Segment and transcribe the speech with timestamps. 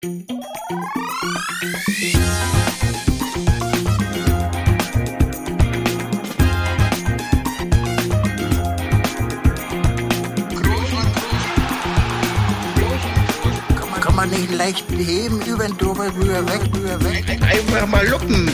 [0.00, 0.14] Kann
[14.14, 17.28] man nicht leicht beheben, über den drüber, rüber, weg, rüber, weg.
[17.42, 18.48] Einfach mal luppen.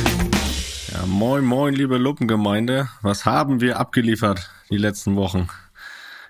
[0.94, 2.88] Ja, moin, moin, liebe Luppengemeinde.
[3.02, 5.48] Was haben wir abgeliefert die letzten Wochen?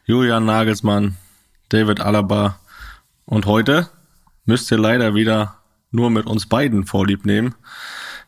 [0.07, 1.17] Julian Nagelsmann,
[1.69, 2.59] David Alaba
[3.27, 3.89] und heute
[4.45, 5.57] müsst ihr leider wieder
[5.91, 7.55] nur mit uns beiden Vorlieb nehmen.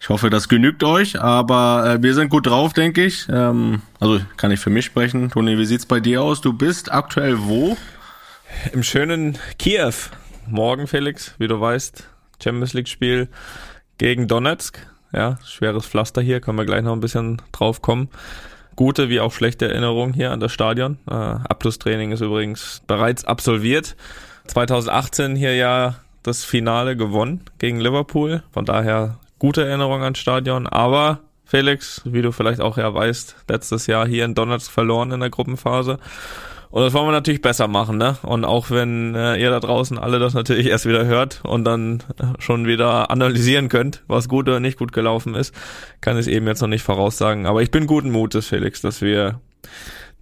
[0.00, 3.26] Ich hoffe, das genügt euch, aber äh, wir sind gut drauf, denke ich.
[3.30, 5.30] Ähm, also kann ich für mich sprechen.
[5.30, 6.40] Toni, wie sieht's bei dir aus?
[6.40, 7.76] Du bist aktuell wo?
[8.72, 9.94] Im schönen Kiew.
[10.46, 12.08] Morgen, Felix, wie du weißt,
[12.42, 13.28] Champions League Spiel
[13.98, 14.78] gegen Donetsk.
[15.12, 18.10] Ja, schweres Pflaster hier, können wir gleich noch ein bisschen drauf kommen.
[18.76, 20.98] Gute wie auch schlechte Erinnerungen hier an das Stadion.
[21.08, 23.96] Äh, Abschlusstraining ist übrigens bereits absolviert.
[24.48, 28.42] 2018 hier ja das Finale gewonnen gegen Liverpool.
[28.50, 30.66] Von daher gute Erinnerung ans Stadion.
[30.66, 35.20] Aber Felix, wie du vielleicht auch ja weißt, letztes Jahr hier in Donetsk verloren in
[35.20, 35.98] der Gruppenphase.
[36.70, 38.18] Und das wollen wir natürlich besser machen, ne?
[38.22, 42.02] Und auch wenn äh, ihr da draußen alle das natürlich erst wieder hört und dann
[42.18, 45.54] äh, schon wieder analysieren könnt, was gut oder nicht gut gelaufen ist,
[46.00, 47.46] kann ich es eben jetzt noch nicht voraussagen.
[47.46, 49.40] Aber ich bin guten Mutes, Felix, dass wir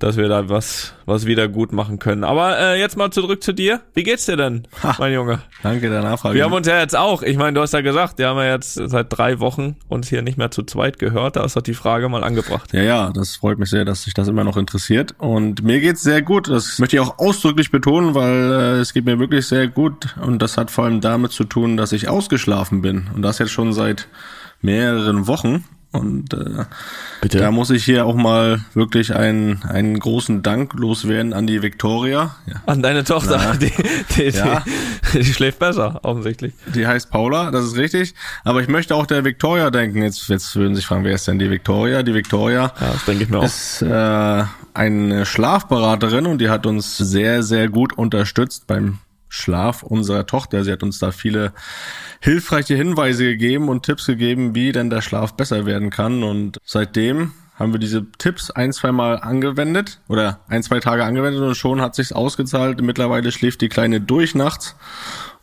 [0.01, 2.25] dass wir da was, was wieder gut machen können.
[2.25, 3.81] Aber äh, jetzt mal zurück zu dir.
[3.95, 4.97] Wie geht's dir denn, Ha.
[4.99, 5.41] mein Junge?
[5.63, 6.35] Danke der Nachfrage.
[6.35, 8.53] Wir haben uns ja jetzt auch, ich meine, du hast ja gesagt, wir haben ja
[8.53, 11.37] jetzt seit drei Wochen uns hier nicht mehr zu zweit gehört.
[11.37, 12.73] Da ist doch die Frage mal angebracht.
[12.75, 15.15] Ja, ja, das freut mich sehr, dass sich das immer noch interessiert.
[15.19, 16.49] Und mir geht's sehr gut.
[16.49, 20.17] Das möchte ich auch ausdrücklich betonen, weil äh, es geht mir wirklich sehr gut.
[20.21, 23.07] Und das hat vor allem damit zu tun, dass ich ausgeschlafen bin.
[23.15, 24.09] Und das jetzt schon seit
[24.61, 25.65] mehreren Wochen.
[25.95, 26.65] Und äh,
[27.21, 27.39] Bitte.
[27.39, 32.35] da muss ich hier auch mal wirklich einen, einen großen Dank loswerden an die Victoria.
[32.47, 32.55] Ja.
[32.67, 33.55] An deine Tochter, Na.
[33.57, 33.71] die,
[34.17, 34.63] die, die, Ja.
[35.15, 36.53] die schläft besser, offensichtlich.
[36.75, 38.15] Die heißt Paula, das ist richtig.
[38.43, 40.03] Aber ich möchte auch der Victoria denken.
[40.03, 42.03] Jetzt, jetzt würden sich fragen, wer ist denn die Victoria?
[42.03, 43.45] Die Victoria Ja, das denke ich mir auch.
[43.45, 48.99] ist äh, eine Schlafberaterin und die hat uns sehr, sehr gut unterstützt beim
[49.35, 50.65] Schlaf unserer Tochter.
[50.65, 51.53] Sie hat uns da viele
[52.21, 56.23] hilfreiche Hinweise gegeben und Tipps gegeben, wie denn der Schlaf besser werden kann.
[56.23, 61.41] Und seitdem haben wir diese Tipps ein, zwei Mal angewendet oder ein, zwei Tage angewendet
[61.41, 62.81] und schon hat sich's ausgezahlt.
[62.83, 64.75] Mittlerweile schläft die Kleine durch nachts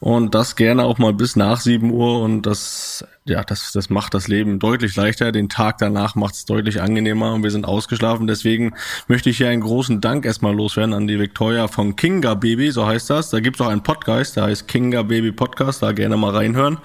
[0.01, 4.13] und das gerne auch mal bis nach 7 Uhr und das, ja, das, das macht
[4.13, 5.31] das Leben deutlich leichter.
[5.31, 8.27] Den Tag danach macht's deutlich angenehmer und wir sind ausgeschlafen.
[8.27, 8.73] Deswegen
[9.07, 12.85] möchte ich hier einen großen Dank erstmal loswerden an die Victoria von Kinga Baby, so
[12.85, 13.29] heißt das.
[13.29, 16.79] Da gibt's auch einen Podcast, der heißt Kinga Baby Podcast, da gerne mal reinhören.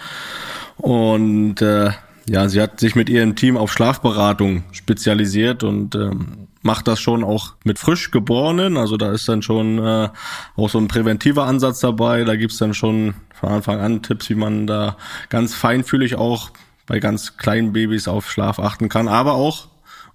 [0.76, 1.90] Und äh,
[2.28, 7.22] ja, sie hat sich mit ihrem Team auf Schlafberatung spezialisiert und ähm, macht das schon
[7.22, 8.76] auch mit frisch Geborenen.
[8.76, 10.08] Also da ist dann schon äh,
[10.56, 12.24] auch so ein präventiver Ansatz dabei.
[12.24, 14.96] Da gibt's dann schon von Anfang an Tipps, wie man da
[15.28, 16.50] ganz feinfühlig auch
[16.86, 19.08] bei ganz kleinen Babys auf Schlaf achten kann.
[19.08, 19.68] Aber auch,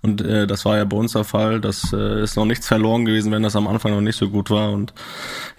[0.04, 3.06] und äh, das war ja bei uns der Fall, dass äh, ist noch nichts verloren
[3.06, 4.72] gewesen, wenn das am Anfang noch nicht so gut war.
[4.72, 4.94] Und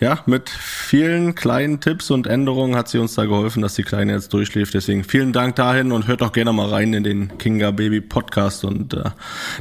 [0.01, 4.13] ja, mit vielen kleinen Tipps und Änderungen hat sie uns da geholfen, dass die Kleine
[4.13, 4.75] jetzt durchschläft.
[4.75, 8.65] Deswegen vielen Dank dahin und hört auch gerne mal rein in den Kinga Baby Podcast.
[8.65, 9.11] Und äh,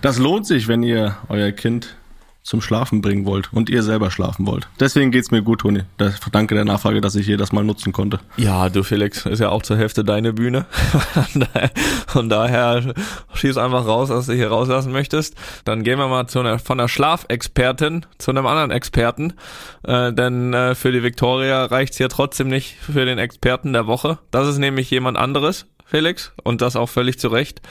[0.02, 1.96] das lohnt sich, wenn ihr euer Kind
[2.44, 4.68] zum Schlafen bringen wollt und ihr selber schlafen wollt.
[4.80, 5.84] Deswegen geht's mir gut, Toni.
[5.98, 8.20] Das, danke der Nachfrage, dass ich hier das mal nutzen konnte.
[8.38, 10.66] Ja, du Felix, ist ja auch zur Hälfte deine Bühne.
[12.08, 12.94] Von daher-
[13.34, 15.36] schieß einfach raus, was du hier rauslassen möchtest.
[15.66, 19.34] Dann gehen wir mal zu einer, von der Schlafexpertin zu einem anderen Experten.
[19.84, 24.20] Äh, denn äh, für die Victoria reicht's hier trotzdem nicht für den Experten der Woche.
[24.32, 25.66] Das ist nämlich jemand anderes.
[25.86, 27.62] Felix, und das auch völlig zu Recht.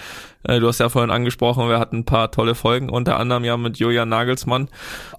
[0.42, 3.56] Äh, du hast ja vorhin angesprochen, wir hatten ein paar tolle Folgen, unter anderem ja
[3.56, 4.68] mit Julian Nagelsmann.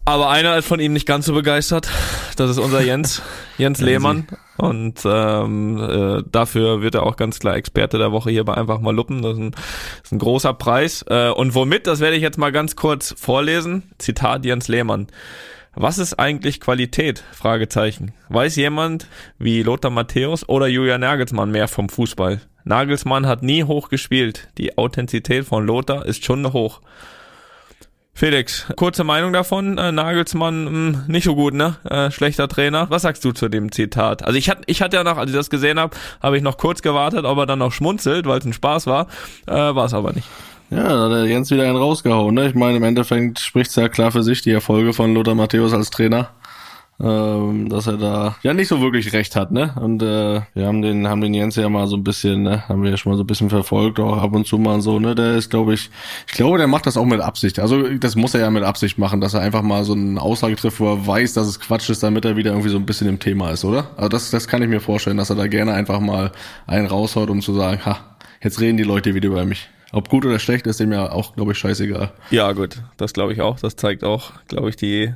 [0.05, 1.89] Aber einer ist von ihm nicht ganz so begeistert.
[2.37, 3.21] Das ist unser Jens,
[3.57, 4.27] Jens Lehmann.
[4.57, 8.79] Und ähm, äh, dafür wird er auch ganz klar Experte der Woche hier bei Einfach
[8.79, 9.21] mal Luppen.
[9.21, 9.61] Das ist ein, das
[10.03, 11.05] ist ein großer Preis.
[11.07, 13.83] Äh, und womit, das werde ich jetzt mal ganz kurz vorlesen.
[13.97, 15.07] Zitat Jens Lehmann.
[15.73, 17.23] Was ist eigentlich Qualität?
[17.31, 18.13] Fragezeichen.
[18.27, 19.07] Weiß jemand
[19.39, 22.41] wie Lothar Matthäus oder Julian Nagelsmann mehr vom Fußball?
[22.63, 24.49] Nagelsmann hat nie hoch gespielt.
[24.58, 26.81] Die Authentizität von Lothar ist schon hoch.
[28.13, 29.78] Felix, kurze Meinung davon.
[29.78, 31.78] Äh, Nagelsmann mh, nicht so gut, ne?
[31.90, 32.87] Äh, schlechter Trainer.
[32.90, 34.23] Was sagst du zu dem Zitat?
[34.23, 36.58] Also ich hatte, ich hatte ja noch, als ich das gesehen habe, habe ich noch
[36.58, 39.08] kurz gewartet, ob er dann noch schmunzelt, weil es ein Spaß war.
[39.47, 40.28] Äh, war es aber nicht.
[40.69, 42.35] Ja, da hat der Jens wieder einen rausgehauen.
[42.35, 42.47] Ne?
[42.47, 45.90] Ich meine, im Endeffekt spricht's ja klar für sich, die Erfolge von Lothar Matthäus als
[45.90, 46.29] Trainer.
[47.01, 49.73] Ähm, dass er da ja nicht so wirklich recht hat, ne?
[49.79, 52.83] Und äh, wir haben den, haben den Jens ja mal so ein bisschen, ne, haben
[52.83, 55.15] wir ja schon mal so ein bisschen verfolgt, auch ab und zu mal so, ne?
[55.15, 55.89] Der ist, glaube ich,
[56.27, 57.59] ich glaube, der macht das auch mit Absicht.
[57.59, 60.55] Also das muss er ja mit Absicht machen, dass er einfach mal so eine Aussage
[60.55, 63.07] trifft, wo er weiß, dass es Quatsch ist, damit er wieder irgendwie so ein bisschen
[63.07, 63.87] im Thema ist, oder?
[63.97, 66.31] Also das, das kann ich mir vorstellen, dass er da gerne einfach mal
[66.67, 67.97] einen raushaut, um zu sagen, ha,
[68.43, 69.69] jetzt reden die Leute wieder über mich.
[69.93, 72.11] Ob gut oder schlecht ist dem ja auch, glaube ich, scheißegal.
[72.29, 73.59] Ja, gut, das glaube ich auch.
[73.59, 75.13] Das zeigt auch, glaube ich, die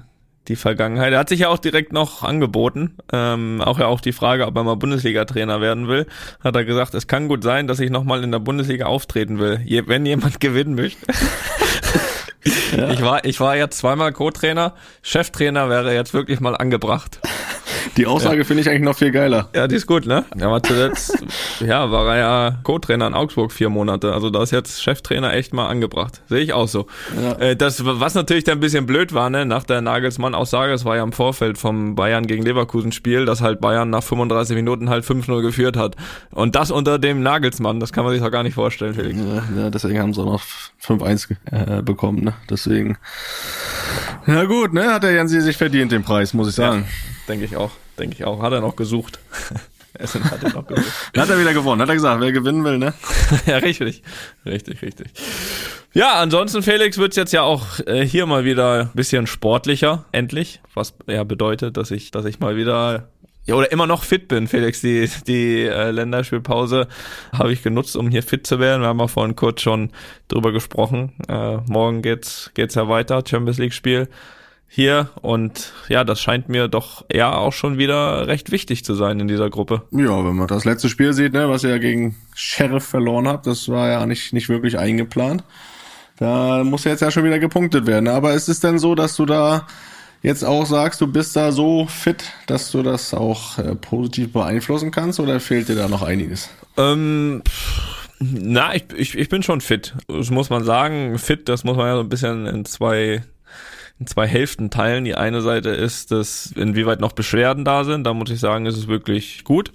[0.47, 1.13] die Vergangenheit.
[1.13, 2.95] Er hat sich ja auch direkt noch angeboten.
[3.11, 6.05] Ähm, auch ja auch die Frage, ob er mal Bundesliga-Trainer werden will.
[6.43, 9.61] Hat er gesagt, es kann gut sein, dass ich nochmal in der Bundesliga auftreten will,
[9.65, 11.05] je, wenn jemand gewinnen möchte.
[12.77, 12.91] Ja.
[12.91, 14.73] Ich war, ich war jetzt zweimal Co-Trainer.
[15.01, 17.19] Cheftrainer wäre jetzt wirklich mal angebracht.
[17.97, 18.43] Die Aussage ja.
[18.43, 19.49] finde ich eigentlich noch viel geiler.
[19.55, 20.25] Ja, die ist gut, ne?
[20.37, 21.23] Ja, aber zuletzt,
[21.59, 24.13] ja, war er ja Co-Trainer in Augsburg vier Monate.
[24.13, 26.21] Also da ist jetzt Cheftrainer echt mal angebracht.
[26.27, 26.87] Sehe ich auch so.
[27.21, 27.33] Ja.
[27.33, 30.97] Äh, das, was natürlich dann ein bisschen blöd war, ne, nach der Nagelsmann-Aussage, es war
[30.97, 35.41] ja im Vorfeld vom Bayern gegen Leverkusen-Spiel, dass halt Bayern nach 35 Minuten halt 5-0
[35.41, 35.95] geführt hat.
[36.31, 39.19] Und das unter dem Nagelsmann, das kann man sich doch gar nicht vorstellen, Felix.
[39.19, 40.43] Ja, ja deswegen haben sie auch noch
[40.83, 42.33] 5-1 äh, bekommen, ne?
[42.49, 42.97] Deswegen.
[44.27, 46.85] Ja gut, ne, hat der Jansi sich verdient, den Preis, muss ich sagen.
[46.87, 46.87] Ja,
[47.27, 48.41] denke ich auch denke ich auch.
[48.41, 49.19] Hat er noch gesucht.
[49.93, 50.91] Essen hat er noch gesucht.
[51.15, 52.93] hat er wieder gewonnen, hat er gesagt, wer gewinnen will, ne?
[53.45, 54.03] ja, richtig.
[54.45, 55.07] Richtig, richtig.
[55.93, 60.59] Ja, ansonsten, Felix, wird's jetzt ja auch äh, hier mal wieder ein bisschen sportlicher, endlich.
[60.73, 63.07] Was ja bedeutet, dass ich, dass ich mal wieder
[63.45, 64.81] ja, oder immer noch fit bin, Felix.
[64.81, 66.87] Die, die äh, Länderspielpause
[67.31, 68.81] habe ich genutzt, um hier fit zu werden.
[68.81, 69.91] Wir haben ja vorhin kurz schon
[70.27, 71.13] drüber gesprochen.
[71.27, 74.09] Äh, morgen geht's, geht's ja weiter, Champions League Spiel
[74.67, 79.19] hier und ja, das scheint mir doch eher auch schon wieder recht wichtig zu sein
[79.19, 79.83] in dieser Gruppe.
[79.91, 83.47] Ja, wenn man das letzte Spiel sieht, ne, was ihr ja gegen Sheriff verloren habt,
[83.47, 85.43] das war ja nicht, nicht wirklich eingeplant.
[86.17, 88.07] Da muss jetzt ja schon wieder gepunktet werden.
[88.07, 89.67] Aber ist es denn so, dass du da
[90.25, 94.91] jetzt auch sagst, du bist da so fit, dass du das auch äh, positiv beeinflussen
[94.91, 96.49] kannst oder fehlt dir da noch einiges?
[96.77, 97.43] Ähm,
[98.19, 99.93] na, ich, ich, ich bin schon fit.
[100.07, 101.17] Das muss man sagen.
[101.19, 103.23] Fit, das muss man ja so ein bisschen in zwei
[103.99, 105.05] in zwei Hälften teilen.
[105.05, 108.03] Die eine Seite ist, dass inwieweit noch Beschwerden da sind.
[108.03, 109.71] Da muss ich sagen, ist es wirklich gut.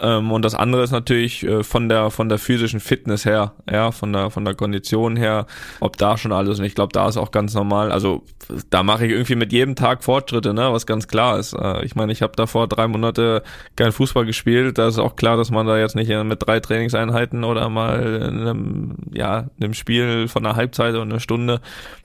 [0.00, 3.92] Ähm, und das andere ist natürlich äh, von der von der physischen Fitness her, ja,
[3.92, 5.46] von der von der Kondition her,
[5.80, 6.58] ob da schon alles.
[6.58, 7.92] Und ich glaube, da ist auch ganz normal.
[7.92, 8.24] Also
[8.70, 11.52] da mache ich irgendwie mit jedem Tag Fortschritte, ne, was ganz klar ist.
[11.52, 13.42] Äh, ich meine, ich habe davor drei Monate
[13.76, 14.78] kein Fußball gespielt.
[14.78, 18.40] Da ist auch klar, dass man da jetzt nicht mit drei Trainingseinheiten oder mal in
[18.40, 21.60] einem, ja, in einem Spiel von einer Halbzeit oder einer Stunde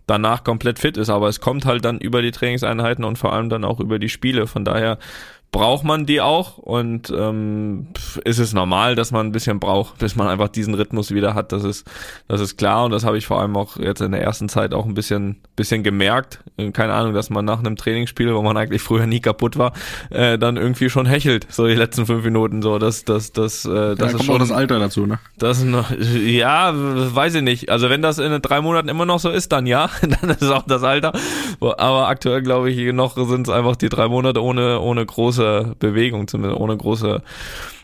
[0.06, 1.10] danach komplett fit ist.
[1.10, 4.10] Aber es kommt halt dann über die Trainingseinheiten und vor allem dann auch über die
[4.10, 4.46] Spiele.
[4.46, 5.00] Von daher
[5.54, 7.88] braucht man die auch und ähm,
[8.26, 11.52] ist es normal, dass man ein bisschen braucht, bis man einfach diesen Rhythmus wieder hat.
[11.52, 11.88] Das ist,
[12.28, 14.74] das ist klar und das habe ich vor allem auch jetzt in der ersten Zeit
[14.74, 16.40] auch ein bisschen, bisschen gemerkt.
[16.74, 19.74] Keine Ahnung, dass man nach einem Trainingsspiel, wo man eigentlich früher nie kaputt war,
[20.10, 22.64] äh, dann irgendwie schon hechelt, so die letzten fünf Minuten.
[22.64, 25.20] So, das, das, das, äh, das ja, ist kommt schon auch das Alter dazu, ne?
[25.38, 27.70] Das noch, ja, weiß ich nicht.
[27.70, 30.66] Also wenn das in drei Monaten immer noch so ist, dann ja, dann ist auch
[30.66, 31.14] das Alter.
[31.60, 35.75] Aber aktuell glaube ich noch sind es einfach die drei Monate ohne, ohne große große
[35.80, 37.22] Bewegung, zumindest ohne große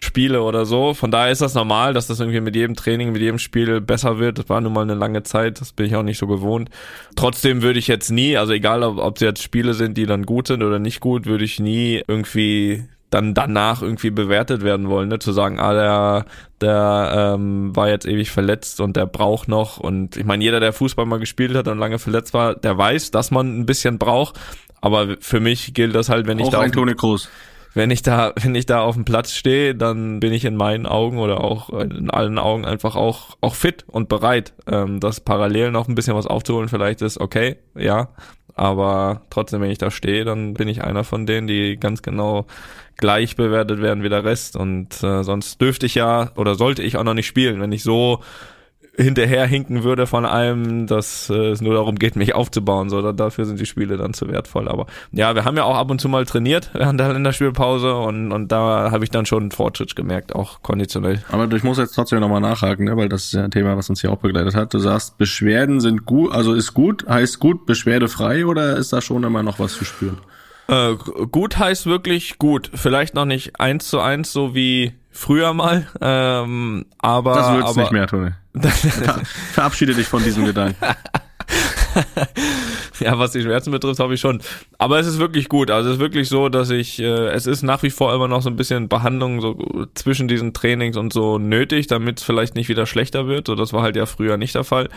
[0.01, 0.94] Spiele oder so.
[0.94, 4.19] Von daher ist das normal, dass das irgendwie mit jedem Training, mit jedem Spiel besser
[4.19, 4.39] wird.
[4.39, 6.69] Das war nun mal eine lange Zeit, das bin ich auch nicht so gewohnt.
[7.15, 10.25] Trotzdem würde ich jetzt nie, also egal ob, ob es jetzt Spiele sind, die dann
[10.25, 15.09] gut sind oder nicht gut, würde ich nie irgendwie dann danach irgendwie bewertet werden wollen,
[15.09, 15.17] ne?
[15.17, 16.25] zu sagen, ah, der,
[16.61, 19.79] der ähm, war jetzt ewig verletzt und der braucht noch.
[19.79, 23.09] Und ich meine, jeder, der Fußball mal gespielt hat und lange verletzt war, der weiß,
[23.09, 24.39] dass man ein bisschen braucht.
[24.79, 26.61] Aber für mich gilt das halt, wenn ich da.
[26.61, 27.29] Ein Toni Kroos.
[27.74, 30.86] Wenn ich da, wenn ich da auf dem Platz stehe, dann bin ich in meinen
[30.86, 34.54] Augen oder auch in allen Augen einfach auch, auch fit und bereit.
[34.68, 38.09] Ähm, das parallel noch ein bisschen was aufzuholen, vielleicht ist okay, ja.
[38.56, 42.45] Aber trotzdem, wenn ich da stehe, dann bin ich einer von denen, die ganz genau
[42.97, 44.57] gleich bewertet werden wie der Rest.
[44.57, 47.83] Und äh, sonst dürfte ich ja oder sollte ich auch noch nicht spielen, wenn ich
[47.83, 48.21] so
[48.99, 52.89] hinterherhinken würde von allem, dass äh, es nur darum geht, mich aufzubauen.
[52.89, 54.68] So, dafür sind die Spiele dann zu wertvoll.
[54.68, 58.31] Aber ja, wir haben ja auch ab und zu mal trainiert während der Länderspielpause und,
[58.31, 61.23] und da habe ich dann schon einen Fortschritt gemerkt, auch konditionell.
[61.31, 62.97] Aber ich muss jetzt trotzdem nochmal nachhaken, ne?
[62.97, 64.73] weil das ist ja ein Thema, was uns hier auch begleitet hat.
[64.73, 69.23] Du sagst, Beschwerden sind gut, also ist gut, heißt gut, beschwerdefrei oder ist da schon
[69.23, 70.18] immer noch was zu spüren?
[70.68, 70.95] Äh,
[71.31, 72.69] gut heißt wirklich gut.
[72.73, 77.33] Vielleicht noch nicht eins zu eins, so wie früher mal, ähm, aber.
[77.33, 78.31] Das wird's aber, nicht mehr, Toni.
[78.68, 79.21] Ver
[79.54, 80.75] verabschiede dich von diesem Gedanken.
[82.99, 84.41] ja, was die Schmerzen betrifft, habe ich schon.
[84.77, 85.71] Aber es ist wirklich gut.
[85.71, 88.41] Also es ist wirklich so, dass ich, äh, es ist nach wie vor immer noch
[88.41, 92.69] so ein bisschen Behandlung so zwischen diesen Trainings und so nötig, damit es vielleicht nicht
[92.69, 93.47] wieder schlechter wird.
[93.47, 94.89] So, das war halt ja früher nicht der Fall.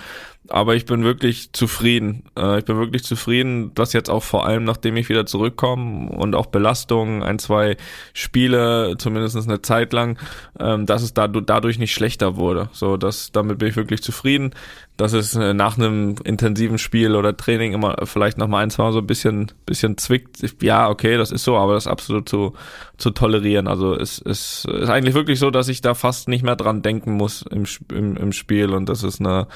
[0.48, 2.24] Aber ich bin wirklich zufrieden.
[2.36, 6.34] Äh, ich bin wirklich zufrieden, dass jetzt auch vor allem, nachdem ich wieder zurückkomme und
[6.34, 7.76] auch Belastungen, ein, zwei
[8.12, 10.18] Spiele, zumindest eine Zeit lang,
[10.58, 12.68] ähm, dass es dadurch nicht schlechter wurde.
[12.72, 14.52] So, das, damit bin ich wirklich zufrieden
[14.96, 18.84] dass es äh, nach einem intensiven Spiel oder Training immer vielleicht noch mal ein, zwei
[18.84, 20.38] Mal so ein bisschen, bisschen zwickt.
[20.62, 22.52] Ja, okay, das ist so, aber das ist absolut zu,
[22.98, 23.68] zu tolerieren.
[23.68, 27.12] Also es, es ist eigentlich wirklich so, dass ich da fast nicht mehr dran denken
[27.12, 29.48] muss im, im, im Spiel und das ist eine,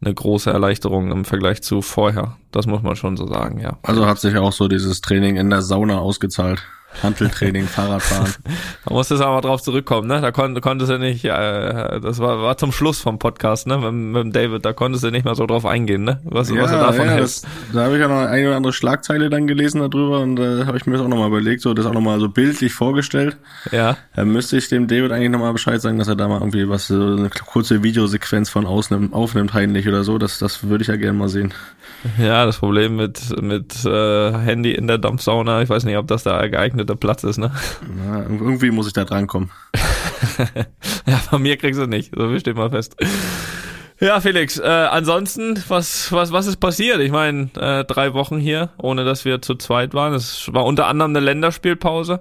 [0.00, 2.36] eine große Erleichterung im Vergleich zu vorher.
[2.52, 3.78] Das muss man schon so sagen, ja.
[3.82, 6.62] Also hat sich auch so dieses Training in der Sauna ausgezahlt.
[7.02, 8.34] Handeltraining, Fahrradfahren.
[8.84, 10.20] da musstest du aber drauf zurückkommen, ne?
[10.20, 13.78] Da kon konntest du nicht, äh, das war, war zum Schluss vom Podcast, ne?
[13.78, 16.20] Mit, mit David, da konntest du nicht mehr so drauf eingehen, ne?
[16.24, 17.44] Was, ja, was du davon ja, hältst.
[17.44, 20.62] Das, da habe ich ja noch eine oder andere Schlagzeile dann gelesen darüber und da
[20.62, 23.36] äh, habe ich mir das auch nochmal überlegt, so das auch nochmal so bildlich vorgestellt.
[23.72, 23.96] Ja.
[24.14, 26.86] Da müsste ich dem David eigentlich nochmal Bescheid sagen, dass er da mal irgendwie was,
[26.86, 30.18] so eine kurze Videosequenz von ausnimmt, aufnimmt, heimlich oder so.
[30.18, 31.52] Das, das würde ich ja gerne mal sehen.
[32.18, 36.24] Ja, das Problem mit, mit äh, Handy in der Dampfsauna, ich weiß nicht, ob das
[36.24, 36.34] der
[36.86, 37.52] geeignete Platz ist, ne?
[38.06, 39.50] Ja, irgendwie muss ich da drankommen.
[41.06, 42.96] ja, von mir kriegst du nicht, so viel steht mal fest.
[43.98, 47.00] Ja, Felix, äh, ansonsten, was, was, was ist passiert?
[47.00, 50.12] Ich meine, äh, drei Wochen hier, ohne dass wir zu zweit waren.
[50.12, 52.20] Es war unter anderem eine Länderspielpause.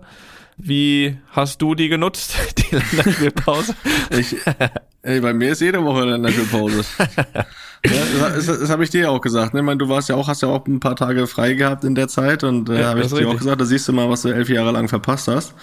[0.58, 3.76] Wie hast du die genutzt, die Länderspielpause?
[4.10, 4.38] ich,
[5.02, 6.86] ey, bei mir ist jede Woche Länderspielpause.
[7.92, 9.54] Ja, das, das, das habe ich dir ja auch gesagt.
[9.54, 9.60] Ne?
[9.62, 11.96] Ich meine, du warst ja auch, hast ja auch ein paar Tage frei gehabt in
[11.96, 14.22] der Zeit und äh, ja, habe ich dir auch gesagt, da siehst du mal, was
[14.22, 15.54] du elf Jahre lang verpasst hast.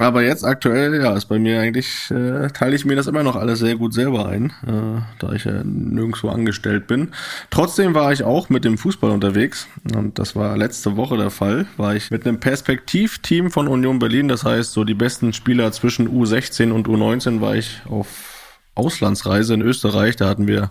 [0.00, 3.34] Aber jetzt aktuell, ja, ist bei mir eigentlich, äh, teile ich mir das immer noch
[3.34, 7.08] alles sehr gut selber ein, äh, da ich ja nirgendwo angestellt bin.
[7.50, 11.66] Trotzdem war ich auch mit dem Fußball unterwegs und das war letzte Woche der Fall,
[11.76, 16.08] war ich mit einem Perspektivteam von Union Berlin, das heißt so die besten Spieler zwischen
[16.08, 18.37] U16 und U19 war ich auf
[18.78, 20.70] Auslandsreise in Österreich, da hatten wir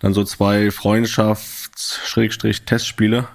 [0.00, 3.26] dann so zwei Freundschafts-Testspiele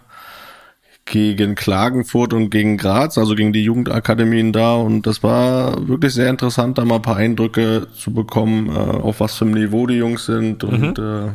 [1.09, 4.75] gegen Klagenfurt und gegen Graz, also gegen die Jugendakademien da.
[4.75, 9.19] Und das war wirklich sehr interessant, da mal ein paar Eindrücke zu bekommen, äh, auf
[9.19, 11.31] was für einem Niveau die Jungs sind und mhm.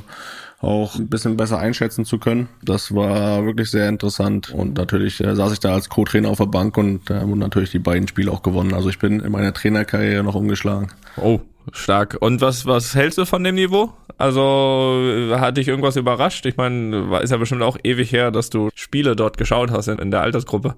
[0.60, 2.48] auch ein bisschen besser einschätzen zu können.
[2.62, 4.50] Das war wirklich sehr interessant.
[4.50, 7.80] Und natürlich äh, saß ich da als Co-Trainer auf der Bank und und natürlich die
[7.80, 8.74] beiden Spiele auch gewonnen.
[8.74, 10.92] Also ich bin in meiner Trainerkarriere noch umgeschlagen.
[11.16, 11.40] Oh,
[11.73, 12.16] Stark.
[12.21, 13.92] Und was, was hältst du von dem Niveau?
[14.18, 16.47] Also hat dich irgendwas überrascht?
[16.47, 19.99] Ich meine, ist ja bestimmt auch ewig her, dass du Spiele dort geschaut hast in,
[19.99, 20.76] in der Altersgruppe.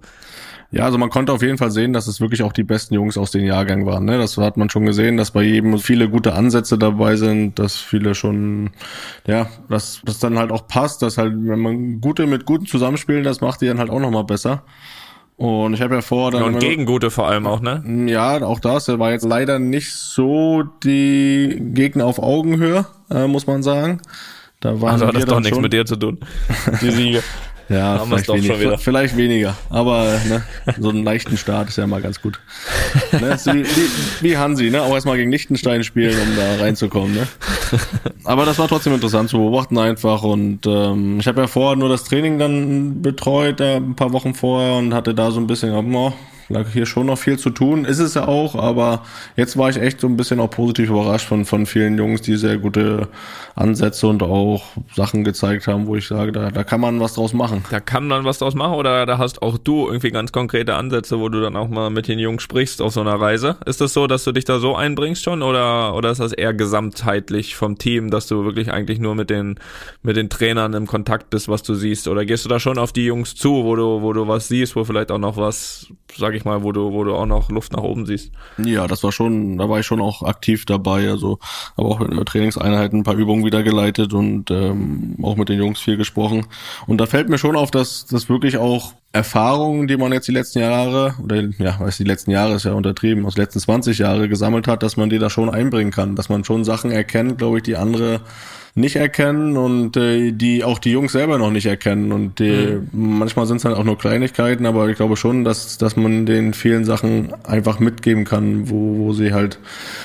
[0.73, 3.17] Ja, also man konnte auf jeden Fall sehen, dass es wirklich auch die besten Jungs
[3.17, 4.05] aus den Jahrgängen waren.
[4.05, 4.19] Ne?
[4.19, 8.15] Das hat man schon gesehen, dass bei jedem viele gute Ansätze dabei sind, dass viele
[8.15, 8.71] schon,
[9.27, 13.23] ja, dass das dann halt auch passt, dass halt, wenn man gute mit guten zusammenspielen,
[13.23, 14.65] das macht die dann halt auch nochmal besser.
[15.37, 16.41] Und ich habe ja vor, dann.
[16.41, 17.85] Ja, und gegen gute vor allem auch, ne?
[18.09, 18.89] Ja, auch das.
[18.89, 24.01] Er war jetzt leider nicht so die Gegner auf Augenhöhe, äh, muss man sagen.
[24.61, 26.19] Da waren also hat das doch nichts mit dir zu tun.
[26.81, 27.23] Die Siege.
[27.69, 29.57] Ja, vielleicht, wenig, vielleicht, weniger.
[29.71, 30.45] Aber ne,
[30.79, 32.39] so einen leichten Start ist ja mal ganz gut.
[33.13, 33.89] Ne, wie, wie,
[34.21, 34.83] wie, Hansi, ne?
[34.83, 37.15] Auch erstmal gegen Liechtenstein spielen, um da reinzukommen.
[37.15, 37.27] Ne?
[38.25, 40.23] Aber das war trotzdem interessant zu beobachten einfach.
[40.23, 44.35] Und ähm, ich habe ja vorher nur das Training dann betreut, da ein paar Wochen
[44.35, 46.13] vorher und hatte da so ein bisschen, oh,
[46.49, 47.85] lag hier schon noch viel zu tun.
[47.85, 49.03] Ist es ja auch, aber
[49.37, 52.37] jetzt war ich echt so ein bisschen auch positiv überrascht von, von vielen Jungs, die
[52.37, 53.09] sehr gute
[53.55, 57.33] Ansätze und auch Sachen gezeigt haben, wo ich sage, da, da kann man was draus
[57.33, 57.65] machen.
[57.71, 61.19] Da kann man was draus machen oder da hast auch du irgendwie ganz konkrete Ansätze,
[61.19, 63.57] wo du dann auch mal mit den Jungs sprichst auf so einer Reise.
[63.67, 66.55] Ist das so, dass du dich da so einbringst schon oder, oder ist das eher
[66.55, 69.59] gesamtheitlich vom Team, dass du wirklich eigentlich nur mit den,
[70.03, 72.09] mit den Trainern im Kontakt bist, was du siehst?
[72.09, 74.77] Oder gehst du da schon auf die Jungs zu, wo du, wo du was siehst,
[74.77, 77.73] wo vielleicht auch noch was, sag ich mal, wo du, wo du auch noch Luft
[77.73, 78.33] nach oben siehst?
[78.59, 81.39] Ja, das war schon, da war ich schon auch aktiv dabei, also,
[81.77, 85.81] aber auch in Trainingseinheiten ein paar Übungen wieder geleitet und ähm, auch mit den Jungs
[85.81, 86.47] viel gesprochen.
[86.87, 90.33] Und da fällt mir schon auf, dass das wirklich auch Erfahrungen, die man jetzt die
[90.33, 93.99] letzten Jahre, oder ja, weiß die letzten Jahre ist ja untertrieben, aus den letzten 20
[93.99, 97.39] Jahre gesammelt hat, dass man die da schon einbringen kann, dass man schon Sachen erkennt,
[97.39, 98.21] glaube ich, die andere
[98.77, 102.13] nicht erkennen und äh, die auch die Jungs selber noch nicht erkennen.
[102.13, 103.19] Und die, mhm.
[103.19, 106.53] manchmal sind es halt auch nur Kleinigkeiten, aber ich glaube schon, dass, dass man den
[106.53, 109.59] vielen Sachen einfach mitgeben kann, wo, wo sie halt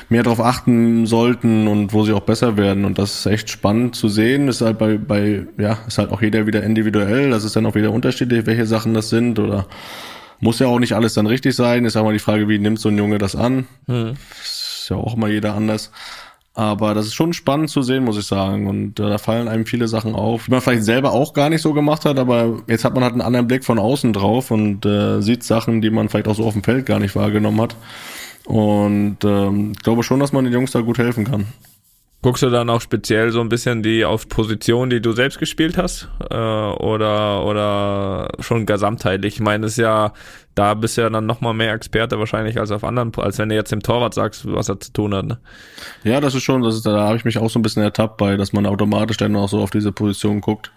[0.08, 2.86] mehr darauf achten sollten und wo sie auch besser werden.
[2.86, 4.48] Und das ist echt spannend zu sehen.
[4.48, 7.30] Ist halt bei, bei, ja, ist halt auch jeder wieder individuell.
[7.30, 9.68] Das ist dann auch wieder unterschiedlich, welche Sachen das sind oder
[10.40, 11.84] muss ja auch nicht alles dann richtig sein.
[11.84, 13.68] Ist auch mal die Frage, wie nimmt so ein Junge das an?
[13.88, 14.13] Mhm.
[14.42, 15.92] Ist ja auch mal jeder anders.
[16.53, 18.67] Aber das ist schon spannend zu sehen, muss ich sagen.
[18.67, 21.62] Und äh, da fallen einem viele Sachen auf, die man vielleicht selber auch gar nicht
[21.62, 24.86] so gemacht hat, aber jetzt hat man halt einen anderen Blick von außen drauf und
[24.86, 27.75] äh, sieht Sachen, die man vielleicht auch so auf dem Feld gar nicht wahrgenommen hat.
[28.46, 31.46] Und ähm, ich glaube schon, dass man den Jungs da gut helfen kann.
[32.24, 35.75] Guckst du dann auch speziell so ein bisschen die auf Position, die du selbst gespielt
[35.75, 36.08] hast?
[36.30, 39.36] Äh, oder, oder schon gesamtheitlich?
[39.36, 40.13] Ich meine, es ist ja,
[40.54, 43.56] da bist du ja dann nochmal mehr Experte wahrscheinlich als auf anderen, als wenn du
[43.56, 45.25] jetzt dem Torwart sagst, was er zu tun hat.
[45.25, 45.40] Ne?
[46.04, 48.18] Ja, das ist schon, das ist, da habe ich mich auch so ein bisschen ertappt
[48.18, 50.72] bei, dass man automatisch dann auch so auf diese Position guckt.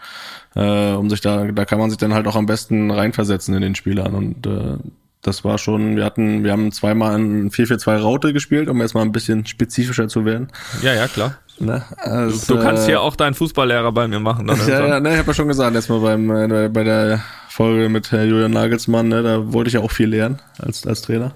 [0.55, 3.61] Äh, um sich da, da kann man sich dann halt auch am besten reinversetzen in
[3.61, 4.79] den Spielern und äh,
[5.25, 9.13] das war schon, wir hatten, wir haben zweimal ein 4-4-2 Raute gespielt, um erstmal ein
[9.13, 10.49] bisschen spezifischer zu werden.
[10.83, 11.39] Ja, ja, klar.
[11.59, 11.83] Ne?
[11.97, 14.47] Also, du, kannst ja auch deinen Fußballlehrer bei mir machen.
[14.47, 17.23] Dann ja, ja, ne, ich habe ja schon gesagt, letztes Mal beim, äh, bei der
[17.49, 21.03] Folge mit Herr Julian Nagelsmann, ne, da wollte ich ja auch viel lernen als, als
[21.03, 21.33] Trainer.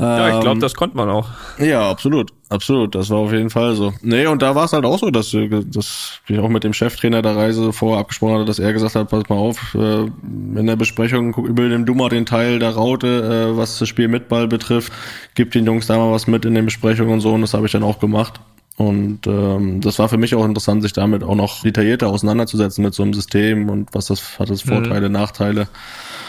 [0.00, 1.28] Ja, ich glaube, ähm, das konnte man auch.
[1.58, 2.32] Ja, absolut.
[2.48, 2.94] Absolut.
[2.94, 3.92] Das war auf jeden Fall so.
[4.02, 7.20] Nee, und da war es halt auch so, dass, dass ich auch mit dem Cheftrainer
[7.22, 10.76] der Reise vorher abgesprochen hatte, dass er gesagt hat, pass mal auf, äh, in der
[10.76, 14.92] Besprechung übernimm du mal den Teil der Raute, äh, was das Spiel mit Ball betrifft.
[15.34, 17.32] Gib den Jungs da mal was mit in den Besprechungen und so.
[17.32, 18.40] Und das habe ich dann auch gemacht.
[18.76, 22.94] Und ähm, das war für mich auch interessant, sich damit auch noch detaillierter auseinanderzusetzen mit
[22.94, 25.14] so einem System und was das hat das Vorteile, mhm.
[25.14, 25.68] Nachteile.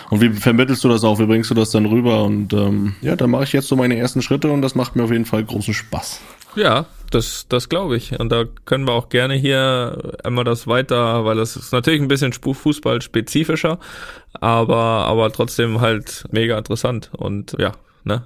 [0.09, 1.19] Und wie vermittelst du das auch?
[1.19, 2.23] Wie bringst du das dann rüber?
[2.23, 5.03] Und ähm, ja, da mache ich jetzt so meine ersten Schritte und das macht mir
[5.03, 6.21] auf jeden Fall großen Spaß.
[6.55, 8.17] Ja, das, das glaube ich.
[8.19, 12.07] Und da können wir auch gerne hier einmal das weiter, weil das ist natürlich ein
[12.07, 13.79] bisschen Fußball spezifischer,
[14.33, 17.11] aber, aber trotzdem halt mega interessant.
[17.15, 17.73] Und ja,
[18.03, 18.23] ne?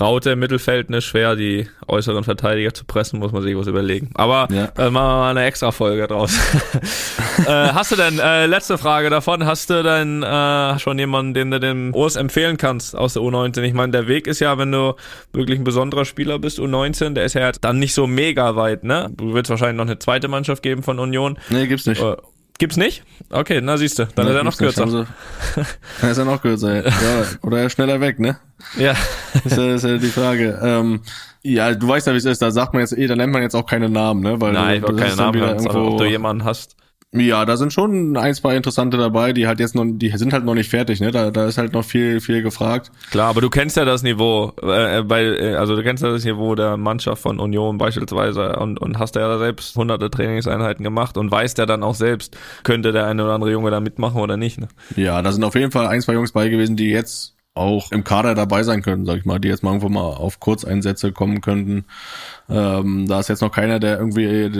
[0.00, 4.10] Raute im Mittelfeld ne, schwer, die äußeren Verteidiger zu pressen, muss man sich was überlegen.
[4.14, 4.64] Aber ja.
[4.76, 6.36] äh, machen wir mal eine extra Folge draus.
[7.46, 11.50] äh, hast du denn, äh, letzte Frage davon, hast du denn äh, schon jemanden, den
[11.50, 13.62] du dem Urs empfehlen kannst aus der U19?
[13.62, 14.94] Ich meine, der Weg ist ja, wenn du
[15.32, 19.10] wirklich ein besonderer Spieler bist, U19, der ist ja dann nicht so mega weit, ne?
[19.16, 21.38] Du willst wahrscheinlich noch eine zweite Mannschaft geben von Union.
[21.50, 22.02] Nee, gibt's nicht.
[22.02, 22.16] Äh,
[22.58, 23.02] Gibt's nicht?
[23.30, 24.88] Okay, na siehst du, dann ja, ist er noch kürzer.
[24.88, 25.06] Sie,
[26.00, 26.92] dann ist er noch kürzer, ja.
[27.42, 28.38] Oder er schneller weg, ne?
[28.78, 28.94] Ja.
[29.32, 30.58] Das ist ja, ist ja die Frage.
[30.62, 31.00] Ähm,
[31.42, 33.42] ja, du weißt ja, wie es ist, da sagt man jetzt eh, da nennt man
[33.42, 34.40] jetzt auch keine Namen, ne?
[34.40, 36.76] Weil Nein, du, keine Namen, irgendwo, ob du jemanden hast.
[37.16, 40.44] Ja, da sind schon ein, zwei interessante dabei, die halt jetzt noch, die sind halt
[40.44, 41.12] noch nicht fertig, ne?
[41.12, 42.90] Da, da ist halt noch viel, viel gefragt.
[43.12, 46.24] Klar, aber du kennst ja das Niveau, äh, bei, äh, also du kennst ja das
[46.24, 51.30] Niveau der Mannschaft von Union beispielsweise und, und hast ja selbst hunderte Trainingseinheiten gemacht und
[51.30, 54.60] weißt ja dann auch selbst, könnte der eine oder andere Junge da mitmachen oder nicht,
[54.60, 54.66] ne?
[54.96, 58.02] Ja, da sind auf jeden Fall ein, zwei Jungs bei gewesen, die jetzt auch im
[58.02, 61.40] Kader dabei sein können, sag ich mal, die jetzt mal irgendwo mal auf Kurzeinsätze kommen
[61.40, 61.84] könnten.
[62.50, 64.50] Ähm, da ist jetzt noch keiner, der irgendwie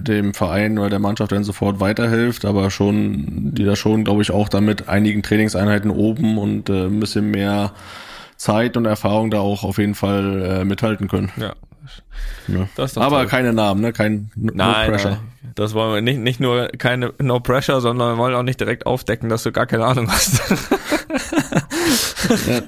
[0.00, 4.32] dem Verein oder der Mannschaft dann sofort weiterhilft, aber schon, die da schon, glaube ich,
[4.32, 7.72] auch damit einigen Trainingseinheiten oben und äh, ein bisschen mehr
[8.36, 11.30] Zeit und Erfahrung da auch auf jeden Fall äh, mithalten können.
[11.36, 11.54] Ja.
[12.48, 12.68] ja.
[12.96, 13.26] aber toll.
[13.26, 13.92] keine Namen, ne?
[13.92, 15.10] Kein no nein, Pressure.
[15.10, 15.20] Nein.
[15.54, 18.86] Das wollen wir nicht, nicht nur keine No Pressure, sondern wir wollen auch nicht direkt
[18.86, 20.42] aufdecken, dass du gar keine Ahnung hast.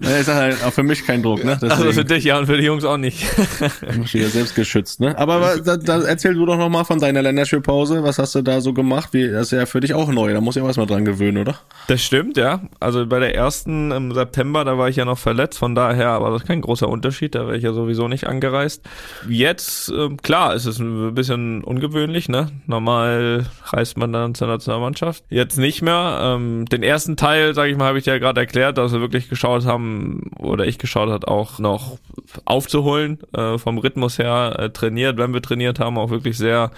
[0.03, 1.59] ja, ist halt auch für mich kein Druck, ne?
[1.61, 1.73] Deswegen.
[1.73, 3.25] Also für dich ja und für die Jungs auch nicht.
[3.97, 5.17] Muss ja selbst geschützt, ne?
[5.19, 8.03] Aber da, da erzähl du doch noch mal von deiner Länderspielpause.
[8.03, 9.11] Was hast du da so gemacht?
[9.13, 10.33] Wie, das ist ja für dich auch neu.
[10.33, 11.59] Da muss ich auch erstmal dran gewöhnen, oder?
[11.89, 12.63] Das stimmt, ja.
[12.81, 15.59] Also bei der ersten im September, da war ich ja noch verletzt.
[15.59, 17.35] Von daher war das kein großer Unterschied.
[17.35, 18.83] Da wäre ich ja sowieso nicht angereist.
[19.29, 22.49] Jetzt, äh, klar, ist es ein bisschen ungewöhnlich, ne?
[22.67, 25.25] Normal reist man dann zur Nationalmannschaft.
[25.29, 26.19] Jetzt nicht mehr.
[26.23, 29.12] Ähm, den ersten Teil, sage ich mal, habe ich ja gerade erklärt, dass wir wirklich
[29.21, 31.99] geschaut haben, oder ich geschaut hat, auch noch
[32.45, 36.71] aufzuholen, äh, vom Rhythmus her äh, trainiert, wenn wir trainiert haben, auch wirklich sehr,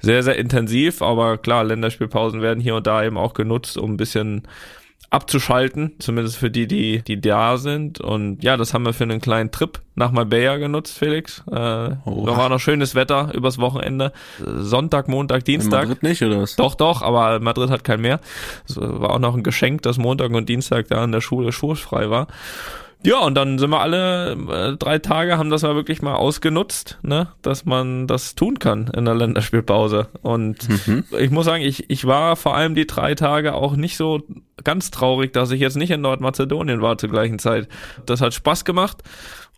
[0.00, 1.02] sehr, sehr intensiv.
[1.02, 4.42] Aber klar, Länderspielpausen werden hier und da eben auch genutzt, um ein bisschen
[5.10, 8.00] abzuschalten, zumindest für die, die, die da sind.
[8.00, 11.42] Und ja, das haben wir für einen kleinen Trip nach Marbella genutzt, Felix.
[11.46, 11.52] Äh.
[11.52, 14.12] Da war noch schönes Wetter übers Wochenende.
[14.38, 15.84] Sonntag, Montag, Dienstag.
[15.84, 16.56] In Madrid nicht, oder was?
[16.56, 18.20] Doch, doch, aber Madrid hat kein mehr.
[18.68, 22.10] Es war auch noch ein Geschenk, dass Montag und Dienstag da in der Schule schulfrei
[22.10, 22.26] war.
[23.04, 26.98] Ja, und dann sind wir alle äh, drei Tage, haben das mal wirklich mal ausgenutzt,
[27.02, 30.08] ne, dass man das tun kann in der Länderspielpause.
[30.22, 31.04] Und mhm.
[31.18, 34.22] ich muss sagen, ich, ich war vor allem die drei Tage auch nicht so
[34.64, 37.68] ganz traurig, dass ich jetzt nicht in Nordmazedonien war zur gleichen Zeit.
[38.04, 38.98] Das hat Spaß gemacht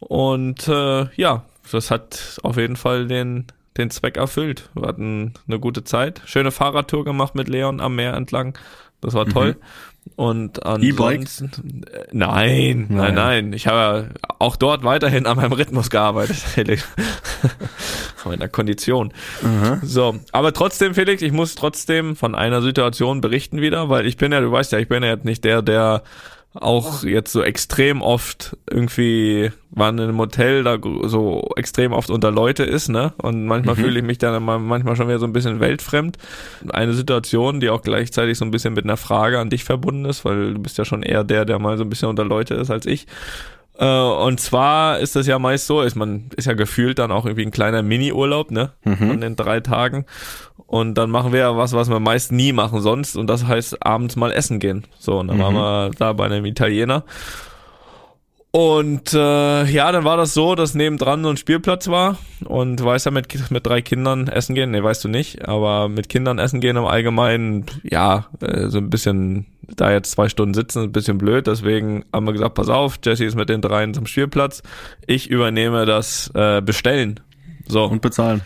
[0.00, 4.68] und äh, ja, das hat auf jeden Fall den den Zweck erfüllt.
[4.74, 8.58] Wir hatten eine gute Zeit, schöne Fahrradtour gemacht mit Leon am Meer entlang.
[9.00, 9.52] Das war toll.
[9.52, 9.64] Mhm.
[10.16, 13.52] Und ansonsten, äh, nein, nein, nein, nein.
[13.52, 16.86] Ich habe auch dort weiterhin an meinem Rhythmus gearbeitet, Felix.
[18.24, 19.12] Meiner Kondition.
[19.40, 19.80] Mhm.
[19.82, 24.32] So, aber trotzdem, Felix, ich muss trotzdem von einer Situation berichten wieder, weil ich bin
[24.32, 26.02] ja, du weißt ja, ich bin ja jetzt nicht der, der
[26.54, 32.32] auch jetzt so extrem oft irgendwie waren in einem Hotel da so extrem oft unter
[32.32, 33.12] Leute ist, ne?
[33.18, 33.80] Und manchmal mhm.
[33.80, 36.18] fühle ich mich dann manchmal schon wieder so ein bisschen weltfremd.
[36.70, 40.24] Eine Situation, die auch gleichzeitig so ein bisschen mit einer Frage an dich verbunden ist,
[40.24, 42.70] weil du bist ja schon eher der, der mal so ein bisschen unter Leute ist
[42.70, 43.06] als ich.
[43.78, 47.24] Äh, und zwar ist das ja meist so, ist man ist ja gefühlt dann auch
[47.24, 48.72] irgendwie ein kleiner Mini-Urlaub, ne?
[48.84, 48.96] Mhm.
[48.96, 50.04] Von den drei Tagen.
[50.70, 53.16] Und dann machen wir ja was, was wir meist nie machen sonst.
[53.16, 54.84] Und das heißt abends mal essen gehen.
[55.00, 55.42] So, und dann mhm.
[55.42, 57.02] waren wir da bei einem Italiener.
[58.52, 63.04] Und äh, ja, dann war das so, dass nebendran so ein Spielplatz war und weiß
[63.04, 66.60] ja mit mit drei Kindern essen gehen, nee, weißt du nicht, aber mit Kindern essen
[66.60, 71.18] gehen im Allgemeinen, ja, äh, so ein bisschen da jetzt zwei Stunden sitzen, ein bisschen
[71.18, 74.64] blöd, deswegen haben wir gesagt, pass auf, Jesse ist mit den dreien zum Spielplatz,
[75.06, 77.20] ich übernehme das äh, Bestellen.
[77.68, 77.84] So.
[77.84, 78.42] Und bezahlen.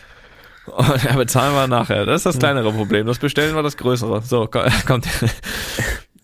[0.67, 2.05] Ja, bezahlen wir nachher.
[2.05, 3.05] Das ist das kleinere Problem.
[3.05, 4.21] Das Bestellen war das größere.
[4.21, 4.47] So,
[4.87, 5.07] kommt.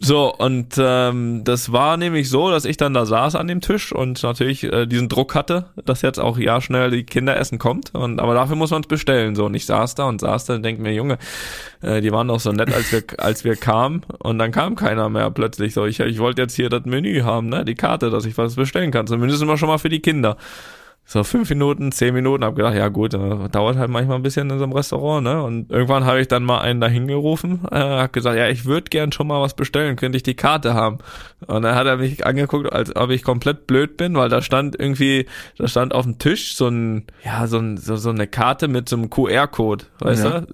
[0.04, 3.92] So, und ähm, das war nämlich so, dass ich dann da saß an dem Tisch
[3.92, 7.94] und natürlich äh, diesen Druck hatte, dass jetzt auch ja schnell die Kinderessen kommt.
[7.94, 9.36] Und aber dafür muss man es bestellen.
[9.36, 11.20] So, und ich saß da und saß da und denk mir, Junge,
[11.82, 14.02] äh, die waren doch so nett, als wir, als wir kamen.
[14.18, 15.76] Und dann kam keiner mehr plötzlich.
[15.76, 17.64] So, ich, ich wollte jetzt hier das Menü haben, ne?
[17.64, 19.06] Die Karte, dass ich was bestellen kann.
[19.06, 20.36] Zumindest immer schon mal für die Kinder
[21.12, 24.58] so fünf Minuten, zehn Minuten, hab gedacht, ja gut, dauert halt manchmal ein bisschen in
[24.58, 25.44] so einem Restaurant, ne?
[25.44, 28.86] Und irgendwann habe ich dann mal einen da hingerufen, äh, hab gesagt, ja, ich würde
[28.90, 31.00] gern schon mal was bestellen, könnte ich die Karte haben?
[31.48, 34.80] Und dann hat er mich angeguckt, als ob ich komplett blöd bin, weil da stand
[34.80, 35.26] irgendwie,
[35.58, 38.88] da stand auf dem Tisch so ein, ja, so, ein, so, so eine Karte mit
[38.88, 40.42] so einem QR-Code, weißt ja.
[40.42, 40.48] du?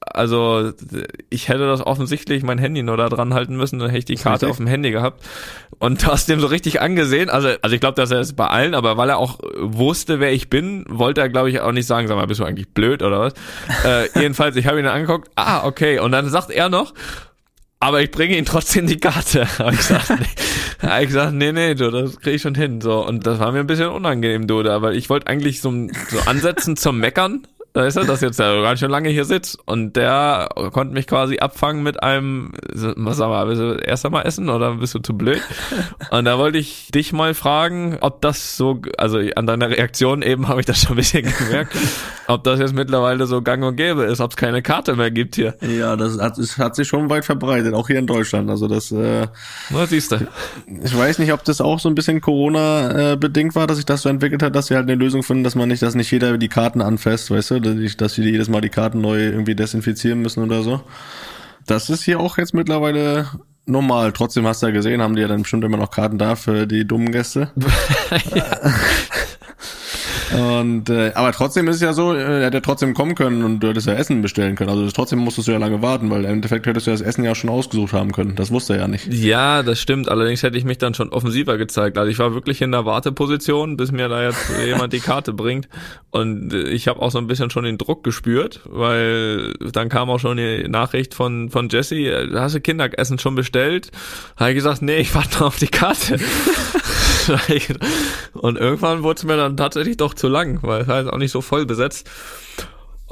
[0.00, 0.72] Also
[1.28, 4.16] ich hätte das offensichtlich mein Handy nur da dran halten müssen, dann hätte ich die
[4.16, 5.22] Karte auf dem Handy gehabt.
[5.78, 8.48] Und du hast dem so richtig angesehen, also, also ich glaube, dass er es bei
[8.48, 11.72] allen, aber weil er auch wusste, wusste, wer ich bin, wollte er, glaube ich, auch
[11.72, 13.34] nicht sagen, sag mal, bist du eigentlich blöd oder was?
[13.84, 15.98] äh, jedenfalls, ich habe ihn dann angeguckt, ah, okay.
[15.98, 16.94] Und dann sagt er noch,
[17.80, 19.46] aber ich bringe ihm trotzdem die Karte.
[19.58, 21.02] Habe ich gesagt, nee.
[21.02, 22.80] ich gesagt, nee, nee, du, das kriege ich schon hin.
[22.80, 25.70] So, und das war mir ein bisschen unangenehm, du, da, weil ich wollte eigentlich so,
[26.08, 29.58] so ansetzen zum Meckern, da ist er, das jetzt ja ganz schön lange hier sitzt.
[29.64, 34.26] Und der konnte mich quasi abfangen mit einem, was sag mal, willst du erst einmal
[34.26, 35.40] essen oder bist du zu blöd?
[36.10, 40.48] Und da wollte ich dich mal fragen, ob das so, also an deiner Reaktion eben
[40.48, 41.76] habe ich das schon ein bisschen gemerkt,
[42.26, 45.36] ob das jetzt mittlerweile so gang und gäbe ist, ob es keine Karte mehr gibt
[45.36, 45.54] hier.
[45.60, 48.50] Ja, das hat, das hat sich schon weit verbreitet, auch hier in Deutschland.
[48.50, 49.28] Also das, äh,
[49.70, 50.26] Na, siehst du.
[50.82, 53.20] Ich weiß nicht, ob das auch so ein bisschen Corona äh,
[53.54, 55.68] war, dass sich das so entwickelt hat, dass sie halt eine Lösung finden, dass man
[55.68, 57.59] nicht, dass nicht jeder die Karten anfasst, weißt du?
[57.60, 60.80] Dass wir jedes Mal die Karten neu irgendwie desinfizieren müssen oder so.
[61.66, 63.28] Das ist hier auch jetzt mittlerweile
[63.66, 64.12] normal.
[64.12, 66.66] Trotzdem hast du ja gesehen, haben die ja dann bestimmt immer noch Karten da für
[66.66, 67.50] die dummen Gäste.
[70.32, 73.60] Und äh, aber trotzdem ist es ja so, äh, er hätte trotzdem kommen können und
[73.60, 74.70] du hättest ja Essen bestellen können.
[74.70, 77.34] Also trotzdem musstest du ja lange warten, weil im Endeffekt hättest du das Essen ja
[77.34, 78.36] schon ausgesucht haben können.
[78.36, 79.06] Das wusste er ja nicht.
[79.12, 80.08] Ja, das stimmt.
[80.08, 81.98] Allerdings hätte ich mich dann schon offensiver gezeigt.
[81.98, 85.68] Also ich war wirklich in der Warteposition, bis mir da jetzt jemand die Karte bringt.
[86.10, 90.18] Und ich habe auch so ein bisschen schon den Druck gespürt, weil dann kam auch
[90.18, 93.90] schon die Nachricht von von Jesse, äh, hast du Kinderessen schon bestellt?
[94.36, 96.18] Habe ich gesagt, nee, ich warte auf die Karte.
[98.34, 101.32] und irgendwann wurde es mir dann tatsächlich doch zu lang, weil es halt auch nicht
[101.32, 102.08] so voll besetzt.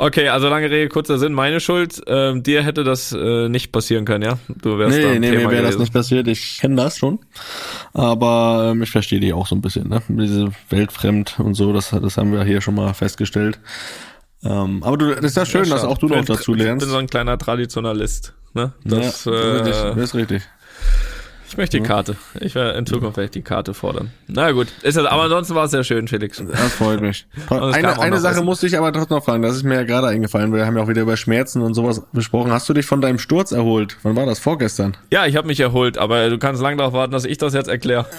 [0.00, 2.00] Okay, also lange Rede, kurzer Sinn, meine Schuld.
[2.06, 4.38] Ähm, dir hätte das äh, nicht passieren können, ja?
[4.46, 6.28] Du wärst nee, da nee, Thema mir wäre das nicht passiert.
[6.28, 7.18] Ich kenne das schon.
[7.94, 10.00] Aber ähm, ich verstehe die auch so ein bisschen, ne?
[10.06, 13.58] Diese Weltfremd und so, das, das haben wir hier schon mal festgestellt.
[14.44, 16.84] Ähm, aber du, das ist ja schön, ja, dass auch du noch dazu lernst.
[16.84, 18.74] Ich bin so ein kleiner Traditionalist, ne?
[18.84, 20.42] Das, ja, das, äh, das ist richtig.
[21.48, 22.16] Ich möchte die Karte.
[22.40, 24.10] Ich werde in Zukunft werde ich die Karte fordern.
[24.26, 26.42] Na gut, ist das, aber ansonsten war es sehr schön, Felix.
[26.46, 27.26] Das freut mich.
[27.50, 30.52] Eine, eine Sache musste ich aber trotzdem noch fragen, das ist mir ja gerade eingefallen,
[30.52, 32.52] wir haben ja auch wieder über Schmerzen und sowas besprochen.
[32.52, 33.96] Hast du dich von deinem Sturz erholt?
[34.02, 34.38] Wann war das?
[34.38, 34.96] Vorgestern?
[35.10, 37.68] Ja, ich habe mich erholt, aber du kannst lange darauf warten, dass ich das jetzt
[37.68, 38.06] erkläre.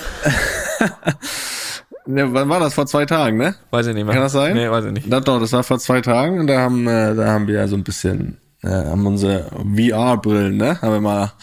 [2.06, 2.74] Ne, wann war das?
[2.74, 3.54] Vor zwei Tagen, ne?
[3.70, 4.16] Weiß ich nicht mehr.
[4.16, 4.56] Kann das sein?
[4.56, 5.06] Nee, weiß ich nicht.
[5.08, 7.68] Na doch, das war vor zwei Tagen und da haben, äh, da haben wir ja
[7.68, 10.82] so ein bisschen, äh, haben unsere VR-Brillen, ne?
[10.82, 11.34] Haben wir mal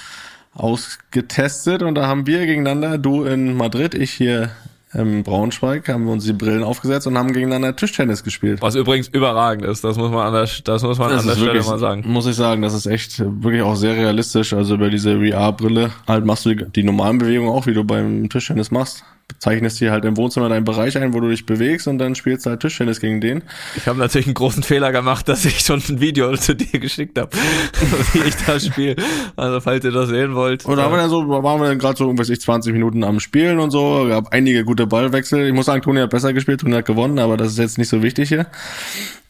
[0.56, 4.50] ausgetestet und da haben wir gegeneinander, du in Madrid, ich hier
[4.94, 8.62] im Braunschweig, haben wir uns die Brillen aufgesetzt und haben gegeneinander Tischtennis gespielt.
[8.62, 11.34] Was übrigens überragend ist, das muss man an der, das muss man das an der
[11.34, 12.04] Stelle wirklich, mal sagen.
[12.06, 14.52] Muss ich sagen, das ist echt wirklich auch sehr realistisch.
[14.54, 18.28] Also über diese VR-Brille halt machst du die, die normalen Bewegungen auch, wie du beim
[18.28, 19.04] Tischtennis machst
[19.38, 22.46] zeichnest dir halt im Wohnzimmer deinen Bereich ein, wo du dich bewegst und dann spielst
[22.46, 23.42] du halt Tischtennis gegen den.
[23.76, 27.18] Ich habe natürlich einen großen Fehler gemacht, dass ich schon ein Video zu dir geschickt
[27.18, 27.30] habe,
[28.12, 28.96] wie ich da spiele.
[29.36, 30.64] Also falls ihr das sehen wollt.
[30.64, 33.04] Und da haben wir dann so, waren wir dann gerade so, weiß ich, 20 Minuten
[33.04, 34.06] am Spielen und so.
[34.08, 35.46] Gab einige gute Ballwechsel.
[35.46, 37.88] Ich muss sagen, Toni hat besser gespielt, Toni hat gewonnen, aber das ist jetzt nicht
[37.88, 38.46] so wichtig hier.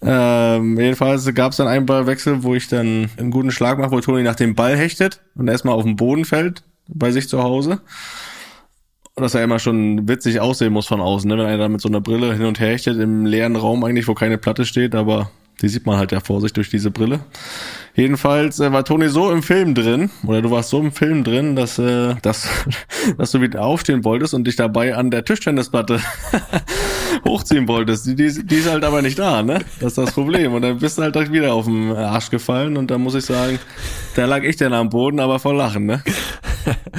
[0.03, 4.01] Ähm, jedenfalls gab es dann einen Ballwechsel, wo ich dann einen guten Schlag mache, wo
[4.01, 7.81] Toni nach dem Ball hechtet und erstmal auf den Boden fällt bei sich zu Hause.
[9.17, 11.39] Dass er immer schon witzig aussehen muss von außen, ne?
[11.39, 14.07] wenn er da mit so einer Brille hin und her hechtet im leeren Raum eigentlich,
[14.09, 15.31] wo keine Platte steht, aber
[15.63, 17.21] die sieht man halt ja vor sich durch diese Brille.
[17.95, 21.57] Jedenfalls äh, war Toni so im Film drin, oder du warst so im Film drin,
[21.57, 22.47] dass, äh, dass,
[23.19, 26.01] dass du wieder aufstehen wolltest und dich dabei an der Tischtennisplatte
[27.25, 28.07] hochziehen wolltest.
[28.07, 29.61] Die, die, die ist halt aber nicht da, ne?
[29.81, 30.53] Das ist das Problem.
[30.53, 33.25] Und dann bist du halt direkt wieder auf den Arsch gefallen und da muss ich
[33.25, 33.59] sagen,
[34.15, 36.03] da lag ich dann am Boden, aber voll Lachen, ne?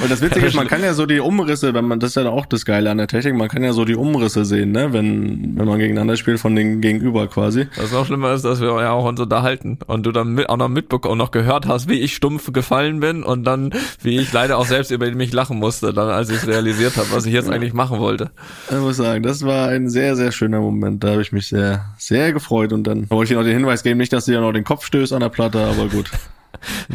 [0.01, 2.29] Und das Witzige ist, man kann ja so die Umrisse, wenn man, das ist ja
[2.29, 5.57] auch das Geile an der Technik, man kann ja so die Umrisse sehen, ne, wenn,
[5.57, 7.67] wenn man gegeneinander spielt von den Gegenüber quasi.
[7.75, 10.57] Was noch schlimmer ist, dass wir ja auch uns unterhalten und du dann mit, auch
[10.57, 14.31] noch mitbekommen und noch gehört hast, wie ich stumpf gefallen bin und dann, wie ich
[14.33, 17.33] leider auch selbst über mich lachen musste, dann als ich es realisiert habe, was ich
[17.33, 18.31] jetzt eigentlich machen wollte.
[18.69, 21.03] Ich muss sagen, das war ein sehr, sehr schöner Moment.
[21.03, 23.83] Da habe ich mich sehr, sehr gefreut und dann wollte ich dir noch den Hinweis
[23.83, 26.11] geben, nicht, dass du ja noch den Kopf stößt an der Platte, aber gut.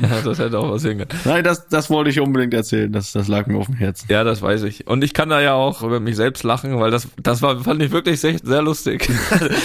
[0.01, 1.09] Ja, das hätte auch was hingehen.
[1.25, 2.91] Nein, das, das wollte ich unbedingt erzählen.
[2.91, 4.07] Das, das lag mir auf dem Herzen.
[4.11, 4.87] Ja, das weiß ich.
[4.87, 7.83] Und ich kann da ja auch über mich selbst lachen, weil das, das war, fand
[7.83, 9.09] ich wirklich sehr, sehr lustig.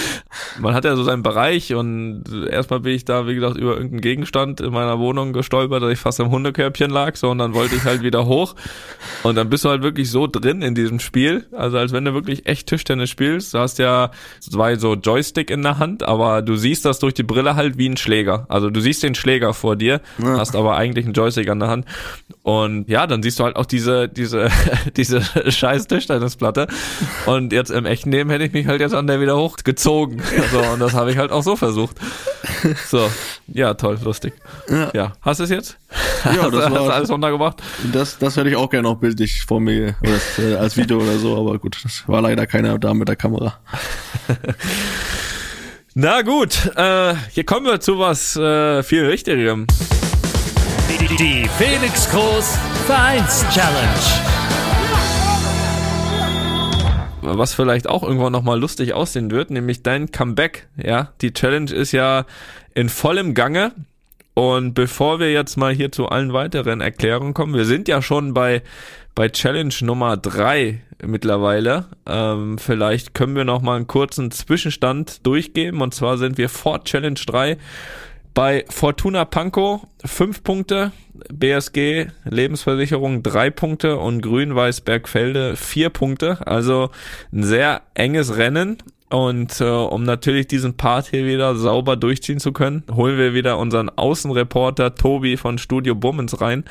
[0.60, 4.02] Man hat ja so seinen Bereich und erstmal bin ich da, wie gesagt, über irgendeinen
[4.02, 7.76] Gegenstand in meiner Wohnung gestolpert, dass ich fast im Hundekörbchen lag, so, und dann wollte
[7.76, 8.56] ich halt wieder hoch.
[9.23, 11.47] Und dann bist du halt wirklich so drin in diesem Spiel.
[11.52, 13.54] Also als wenn du wirklich echt Tischtennis spielst.
[13.54, 17.23] Du hast ja zwei so Joystick in der Hand, aber du siehst das durch die
[17.23, 18.45] Brille halt wie ein Schläger.
[18.50, 20.38] Also du siehst den Schläger vor dir, ja.
[20.38, 21.86] hast aber eigentlich einen Joystick an der Hand.
[22.44, 24.50] Und ja, dann siehst du halt auch diese, diese,
[24.98, 26.68] diese scheiß Tischtennisplatte.
[27.26, 30.22] Und jetzt im echten Leben hätte ich mich halt jetzt an der wieder hochgezogen.
[30.38, 31.98] Also, und das habe ich halt auch so versucht.
[32.88, 33.10] So,
[33.48, 34.34] ja, toll, lustig.
[34.70, 35.13] Ja, ja.
[35.22, 35.78] hast du es jetzt?
[36.26, 37.62] Ja, das hast, war hast alles runtergebracht.
[37.94, 41.18] Das, das hätte ich auch gerne noch bildlich vor mir das, äh, als Video oder
[41.18, 43.60] so, aber gut, das war leider keiner da mit der Kamera.
[46.00, 49.66] Na gut, äh, hier kommen wir zu was äh, viel Richtigerem.
[50.92, 52.56] Die, die Felix Groß
[52.86, 54.00] Vereins Challenge.
[57.24, 60.68] Was vielleicht auch irgendwann nochmal lustig aussehen wird, nämlich dein Comeback.
[60.78, 62.28] Ja, die Challenge ist ja
[62.76, 63.72] in vollem Gange.
[64.36, 68.36] Und bevor wir jetzt mal hier zu allen weiteren Erklärungen kommen, wir sind ja schon
[68.36, 68.62] bei,
[69.17, 71.86] bei Challenge Nummer drei mittlerweile.
[72.06, 75.82] Ähm, vielleicht können wir noch mal einen kurzen Zwischenstand durchgeben.
[75.82, 77.58] Und zwar sind wir vor Challenge 3
[78.36, 80.91] bei Fortuna Pankow 5 Punkte,
[81.34, 86.45] BSG Lebensversicherung 3 Punkte und Grün-Weiß Bergfelde 4 Punkte.
[86.45, 86.91] Also
[87.34, 88.77] ein sehr enges Rennen.
[89.10, 93.58] Und äh, um natürlich diesen Part hier wieder sauber durchziehen zu können, holen wir wieder
[93.58, 96.65] unseren Außenreporter Tobi von Studio Bummens rein.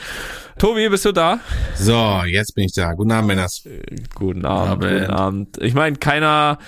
[0.59, 1.41] Tobi, bist du da?
[1.77, 2.93] So, jetzt bin ich da.
[2.93, 3.65] Guten Abend, Männers.
[3.65, 5.01] Äh, guten Abend, Abend.
[5.01, 5.59] guten Abend.
[5.63, 6.59] Ich meine, keiner,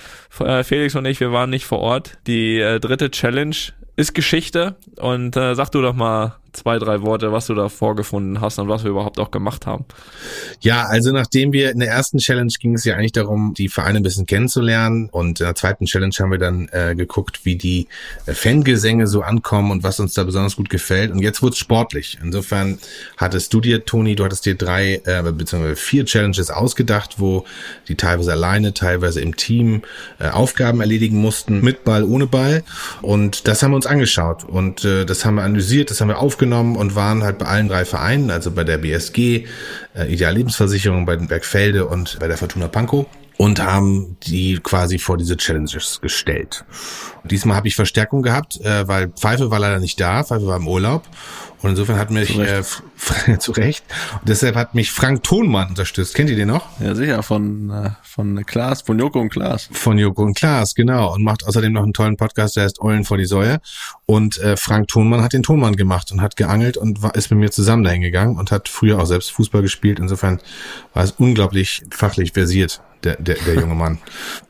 [0.40, 2.16] äh, Felix und ich, wir waren nicht vor Ort.
[2.26, 3.56] Die äh, dritte Challenge
[3.96, 4.76] ist Geschichte.
[4.96, 8.68] Und äh, sag du doch mal zwei, drei Worte, was du da vorgefunden hast und
[8.68, 9.84] was wir überhaupt auch gemacht haben.
[10.60, 13.98] Ja, also nachdem wir in der ersten Challenge ging es ja eigentlich darum, die Vereine
[13.98, 17.88] ein bisschen kennenzulernen und in der zweiten Challenge haben wir dann äh, geguckt, wie die
[18.26, 21.58] äh, Fangesänge so ankommen und was uns da besonders gut gefällt und jetzt wurde es
[21.58, 22.18] sportlich.
[22.22, 22.78] Insofern
[23.16, 27.44] hattest du dir, Toni, du hattest dir drei äh, beziehungsweise vier Challenges ausgedacht, wo
[27.88, 29.82] die teilweise alleine, teilweise im Team
[30.18, 32.64] äh, Aufgaben erledigen mussten, mit Ball, ohne Ball
[33.02, 36.18] und das haben wir uns angeschaut und äh, das haben wir analysiert, das haben wir
[36.18, 39.46] aufgenommen aufgenommen und waren halt bei allen drei Vereinen, also bei der BSG,
[39.96, 43.06] äh, Ideal Lebensversicherung, bei den Bergfelde und bei der Fortuna Pankow
[43.38, 46.64] und haben die quasi vor diese Challenges gestellt.
[47.22, 50.58] Und diesmal habe ich Verstärkung gehabt, äh, weil Pfeife war leider nicht da, Pfeife war
[50.58, 51.02] im Urlaub
[51.60, 52.82] und insofern hat mich zu Recht,
[53.26, 53.84] äh, zu Recht.
[54.20, 56.14] Und deshalb hat mich Frank Thonmann unterstützt.
[56.14, 56.66] Kennt ihr den noch?
[56.80, 59.68] Ja, sicher, von, äh, von Klaas, von Joko und Klaas.
[59.72, 61.14] Von Joko und Klaas, genau.
[61.14, 63.60] Und macht außerdem noch einen tollen Podcast, der heißt Eulen vor die Säue.
[64.06, 67.40] Und äh, Frank Thonmann hat den Tonmann gemacht und hat geangelt und war, ist mit
[67.40, 69.98] mir zusammen dahin gegangen und hat früher auch selbst Fußball gespielt.
[69.98, 70.40] Insofern
[70.94, 73.98] war es unglaublich fachlich versiert der, der, der junge Mann.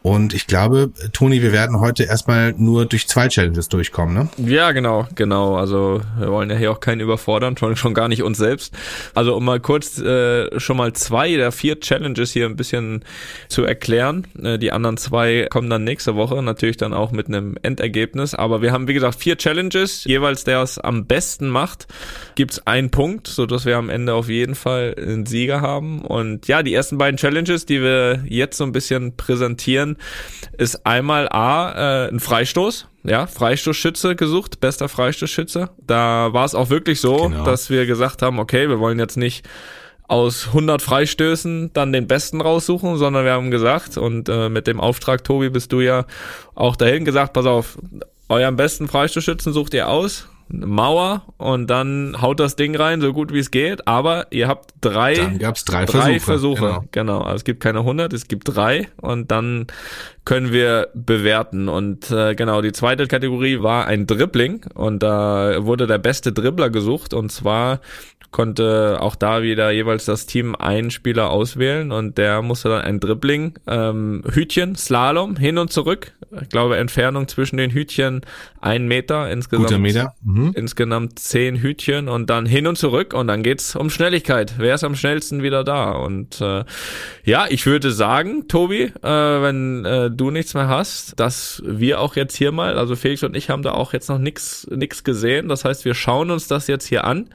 [0.02, 4.28] Und ich glaube, Toni, wir werden heute erstmal nur durch zwei Challenges durchkommen, ne?
[4.38, 5.56] Ja, genau, genau.
[5.56, 8.74] Also wir wollen ja hier auch keinen überfordern, schon, schon gar nicht uns selbst.
[9.14, 13.04] Also um mal kurz äh, schon mal zwei der vier Challenges hier ein bisschen
[13.48, 14.26] zu erklären.
[14.42, 18.34] Äh, die anderen zwei kommen dann nächste Woche, natürlich dann auch mit einem Endergebnis.
[18.34, 20.04] Aber wir haben, wie gesagt, vier Challenges.
[20.04, 21.87] Jeweils der es am besten macht,
[22.34, 26.02] gibt's einen Punkt, so dass wir am Ende auf jeden Fall einen Sieger haben.
[26.02, 29.96] Und ja, die ersten beiden Challenges, die wir jetzt so ein bisschen präsentieren,
[30.57, 32.88] ist einmal A, äh, ein Freistoß.
[33.05, 35.70] Ja, Freistoßschütze gesucht, bester Freistoßschütze.
[35.87, 37.44] Da war es auch wirklich so, genau.
[37.44, 39.46] dass wir gesagt haben, okay, wir wollen jetzt nicht
[40.09, 44.81] aus 100 Freistößen dann den besten raussuchen, sondern wir haben gesagt, und äh, mit dem
[44.81, 46.07] Auftrag, Tobi, bist du ja
[46.55, 47.79] auch dahin gesagt, pass auf,
[48.29, 53.32] euren besten Freistoßschützen sucht ihr aus, Mauer und dann haut das Ding rein, so gut
[53.32, 56.84] wie es geht, aber ihr habt drei, Dann gab's drei drei Versuche, Versuche.
[56.92, 57.18] genau.
[57.18, 57.20] Genau.
[57.22, 59.66] Also es gibt keine 100, es gibt drei und dann
[60.24, 61.68] können wir bewerten.
[61.68, 66.70] Und äh, genau, die zweite Kategorie war ein Dribbling und da wurde der beste Dribbler
[66.70, 67.80] gesucht und zwar
[68.30, 73.00] konnte auch da wieder jeweils das Team einen Spieler auswählen und der musste dann ein
[73.00, 76.12] Dribbling, ähm, Hütchen, Slalom, hin und zurück.
[76.42, 78.20] Ich glaube, Entfernung zwischen den Hütchen
[78.60, 79.68] ein Meter insgesamt.
[79.68, 80.14] Guter Meter.
[80.22, 80.52] Mhm.
[80.54, 84.54] Insgesamt zehn Hütchen und dann hin und zurück und dann geht's um Schnelligkeit.
[84.58, 85.92] Wer ist am schnellsten wieder da?
[85.92, 86.64] Und äh,
[87.24, 92.14] ja, ich würde sagen, Tobi, äh, wenn äh, du nichts mehr hast, dass wir auch
[92.14, 95.48] jetzt hier mal, also Felix und ich haben da auch jetzt noch nix nix gesehen.
[95.48, 97.30] Das heißt, wir schauen uns das jetzt hier an.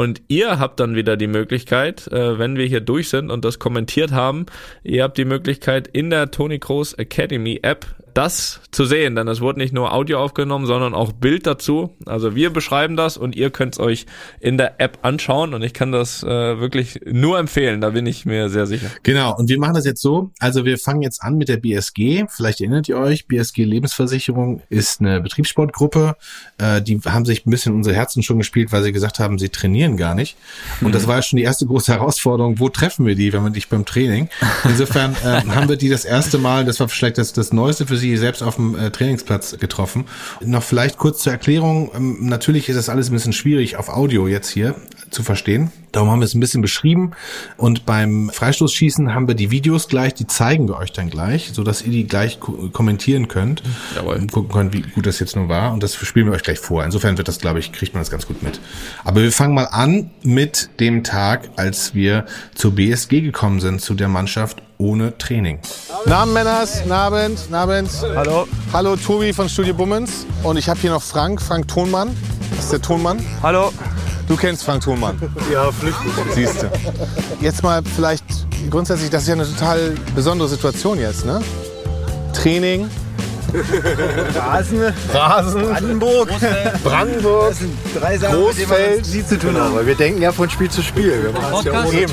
[0.00, 3.58] Und ihr habt dann wieder die Möglichkeit, äh, wenn wir hier durch sind und das
[3.58, 4.46] kommentiert haben,
[4.82, 9.40] ihr habt die Möglichkeit in der Tony Kroos Academy App das zu sehen, denn es
[9.40, 11.96] wurde nicht nur Audio aufgenommen, sondern auch Bild dazu.
[12.06, 14.06] Also wir beschreiben das und ihr könnt es euch
[14.40, 18.26] in der App anschauen und ich kann das äh, wirklich nur empfehlen, da bin ich
[18.26, 18.88] mir sehr sicher.
[19.02, 20.30] Genau, und wir machen das jetzt so.
[20.38, 22.26] Also wir fangen jetzt an mit der BSG.
[22.28, 26.16] Vielleicht erinnert ihr euch, BSG Lebensversicherung ist eine Betriebssportgruppe.
[26.58, 29.48] Äh, die haben sich ein bisschen unsere Herzen schon gespielt, weil sie gesagt haben, sie
[29.48, 30.36] trainieren gar nicht.
[30.80, 32.58] Und das war ja schon die erste große Herausforderung.
[32.58, 34.28] Wo treffen wir die, wenn wir nicht beim Training?
[34.64, 37.96] Insofern äh, haben wir die das erste Mal, das war vielleicht das, das Neueste für
[38.00, 40.06] sie, selbst auf dem äh, Trainingsplatz getroffen.
[40.40, 41.90] Noch vielleicht kurz zur Erklärung.
[41.94, 44.74] Ähm, natürlich ist das alles ein bisschen schwierig auf Audio jetzt hier
[45.10, 45.70] zu verstehen.
[45.92, 47.12] Darum haben wir es ein bisschen beschrieben.
[47.56, 51.64] Und beim Freistoßschießen haben wir die Videos gleich, die zeigen wir euch dann gleich, so
[51.64, 53.62] dass ihr die gleich ko kommentieren könnt.
[53.96, 54.16] Jawohl.
[54.16, 55.72] Und gucken könnt, wie gut das jetzt nun war.
[55.72, 56.84] Und das spielen wir euch gleich vor.
[56.84, 58.60] Insofern wird das, glaube ich, kriegt man das ganz gut mit.
[59.04, 63.94] Aber wir fangen mal an mit dem Tag, als wir zur BSG gekommen sind, zu
[63.94, 65.58] der Mannschaft ohne Training.
[66.06, 67.90] Namen Männers, Nabend, Nabend.
[68.14, 68.46] Hallo.
[68.72, 70.26] Hallo, Tobi von Studio Bummens.
[70.42, 72.16] Und ich habe hier noch Frank, Frank Tonmann.
[72.56, 73.24] Das ist der Tonmann.
[73.42, 73.72] Hallo.
[74.26, 75.20] Du kennst Frank Tonmann.
[75.52, 75.70] Ja.
[76.34, 76.70] Siehst du.
[77.40, 78.24] Jetzt mal vielleicht
[78.70, 81.40] grundsätzlich, das ist ja eine total besondere Situation jetzt, ne?
[82.34, 82.88] Training,
[84.34, 84.80] Rasen,
[85.12, 86.28] Rasen, Brandenburg.
[86.84, 87.48] Brandenburg.
[87.48, 89.06] Das sind drei Sachen, Großfeld.
[89.08, 89.74] nie zu tun haben.
[89.74, 91.22] Weil wir denken ja von Spiel zu Spiel.
[91.22, 92.12] Wir machen es ja Eben.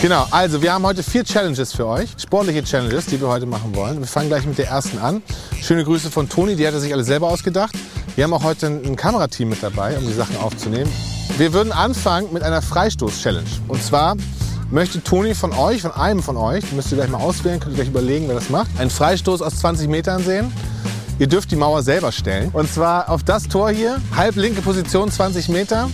[0.00, 2.08] Genau, also wir haben heute vier Challenges für euch.
[2.16, 3.98] Sportliche Challenges, die wir heute machen wollen.
[3.98, 5.22] Wir fangen gleich mit der ersten an.
[5.60, 7.74] Schöne Grüße von Toni, die hat er sich alle selber ausgedacht.
[8.16, 10.90] Wir haben auch heute ein Kamerateam mit dabei, um die Sachen aufzunehmen.
[11.38, 13.48] Wir würden anfangen mit einer Freistoß-Challenge.
[13.68, 14.16] Und zwar
[14.70, 17.76] möchte Toni von euch, von einem von euch, müsst ihr gleich mal auswählen, könnt ihr
[17.76, 20.52] gleich überlegen, wer das macht, einen Freistoß aus 20 Metern sehen.
[21.18, 22.50] Ihr dürft die Mauer selber stellen.
[22.52, 25.88] Und zwar auf das Tor hier, halb linke Position, 20 Meter.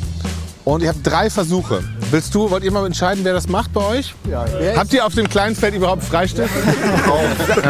[0.66, 1.84] Und ihr habt drei Versuche.
[2.10, 4.16] Willst du, wollt ihr mal entscheiden, wer das macht bei euch?
[4.74, 6.52] Habt ihr auf dem kleinen Feld überhaupt Freistift?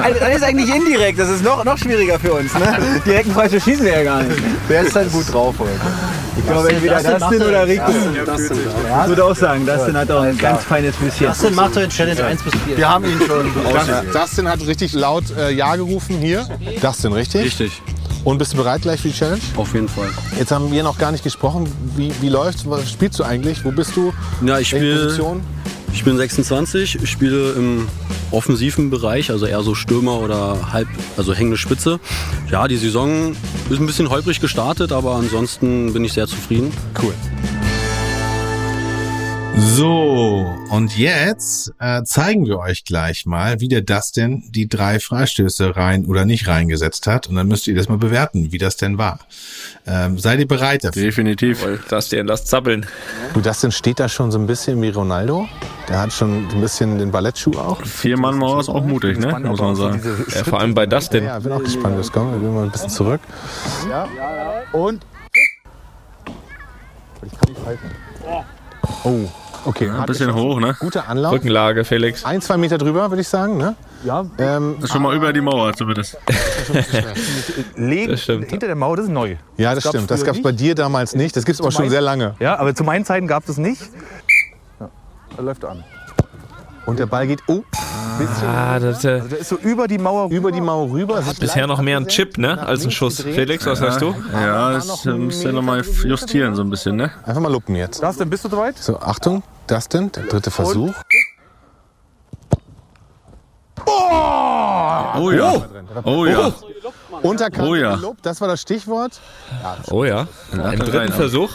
[0.03, 2.55] Also, das ist eigentlich indirekt, das ist noch, noch schwieriger für uns.
[2.55, 3.01] Ne?
[3.05, 4.41] Direkten Freistoß schießen wir ja gar nicht.
[4.69, 5.71] Wer ist denn gut drauf heute?
[6.39, 7.91] Ich glaube, entweder Dustin oder Rico.
[7.91, 11.27] Ich würde auch sagen, Dustin hat auch ein ganz feines Füßchen.
[11.29, 12.77] Dustin macht in Challenge 1 bis 4.
[12.77, 13.51] Wir haben ihn schon
[14.13, 16.47] Dustin hat richtig laut äh, Ja gerufen hier.
[16.81, 17.45] Dustin, richtig?
[17.45, 17.83] Richtig,
[18.27, 19.41] Und bist du bereit gleich für die Challenge?
[19.57, 20.11] auf jeden Fall.
[20.37, 21.73] Jetzt haben wir noch gar nicht gesprochen.
[21.95, 22.69] Wie, wie läuft's?
[22.69, 23.65] Was spielst du eigentlich?
[23.65, 24.13] Wo bist du?
[24.45, 25.43] Ja, ich spiele, Position?
[25.93, 27.87] ich bin 26, ich spiele im
[28.33, 32.01] offensiven Bereich, also eher so Stürmer oder halb, also hängende Spitze.
[32.51, 33.37] Ja, die Saison
[33.71, 36.73] ist ein bisschen holprig gestartet, aber ansonsten bin ich sehr zufrieden.
[37.01, 37.15] Cool.
[39.59, 45.77] So, und jetzt äh, zeigen wir euch gleich mal, wie der Dustin die drei Freistöße
[45.77, 47.27] rein oder nicht reingesetzt hat.
[47.27, 49.19] Und dann müsst ihr das mal bewerten, wie das denn war.
[49.87, 51.03] Ähm, seid ihr bereit dafür?
[51.03, 51.65] Definitiv.
[52.11, 52.87] Dir lasst zappeln.
[53.33, 55.49] Du, Dustin steht da schon so ein bisschen wie Ronaldo.
[55.89, 57.83] Der hat schon ein bisschen den Ballettschuh auch.
[57.85, 59.39] Vier Mann Mauer ist auch mutig, ne?
[59.41, 60.03] Muss man sagen.
[60.35, 61.25] Ja, vor allem bei Dustin.
[61.25, 61.97] Ja, bin auch gespannt.
[61.97, 63.21] Jetzt kommen wir gehen mal ein bisschen zurück.
[64.73, 65.07] Und
[69.05, 69.29] Oh,
[69.67, 69.91] okay.
[69.91, 70.77] Ein bisschen hoch, ne?
[70.79, 71.33] Guter Anlauf.
[71.33, 72.25] Rückenlage, Felix.
[72.25, 73.57] Ein, zwei Meter drüber, würde ich sagen.
[73.59, 73.75] Ne?
[74.05, 76.17] ja, Ähm, Ist schon mal über die Mauer zumindest.
[77.77, 78.51] legen Das stimmt.
[78.51, 79.37] hinter der Mauer, das ist neu.
[79.57, 80.11] ja, das gab's stimmt.
[80.11, 81.37] Das gab es bei dir damals nicht.
[81.37, 82.35] Das gibt es aber schon sehr lange.
[82.41, 83.83] Ja, aber zu meinen Zeiten gab es nicht.
[84.81, 84.89] Ja,
[85.37, 85.85] da läuft an.
[86.87, 87.65] Und der Ball geht oh,
[88.47, 91.25] Ah, das ist ja Also der ist so über die Mauer über die Mauer rüber.
[91.25, 92.59] Hat bisher noch mehr ein Chip, ne?
[92.67, 93.21] Als ein Schuss.
[93.21, 94.15] Felix, was sagst du?
[94.33, 97.11] Ja, das äh, müsst ihr nochmal justieren so ein bisschen, ne?
[97.25, 98.03] Einfach mal lupen jetzt.
[98.03, 98.79] Dustin, bist du soweit?
[98.79, 100.95] So, Achtung, Dustin, der dritte Versuch.
[103.87, 105.63] Oh ja.
[106.05, 106.53] Oh ja.
[107.23, 107.95] Unterkante Oh ja.
[107.95, 109.21] gelobt, das war das Stichwort.
[109.91, 110.27] Oh ja.
[110.53, 111.13] Ein dritten.
[111.13, 111.51] Versuch.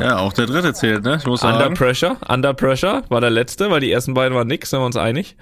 [0.00, 1.16] Ja, auch der dritte zählt, ne?
[1.16, 1.74] Ich muss Under sagen.
[1.74, 2.16] Pressure.
[2.28, 5.36] Under Pressure war der letzte, weil die ersten beiden waren nix, sind wir uns einig.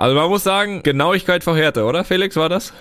[0.00, 2.72] Also man muss sagen, Genauigkeit vor Härte, oder Felix, war das?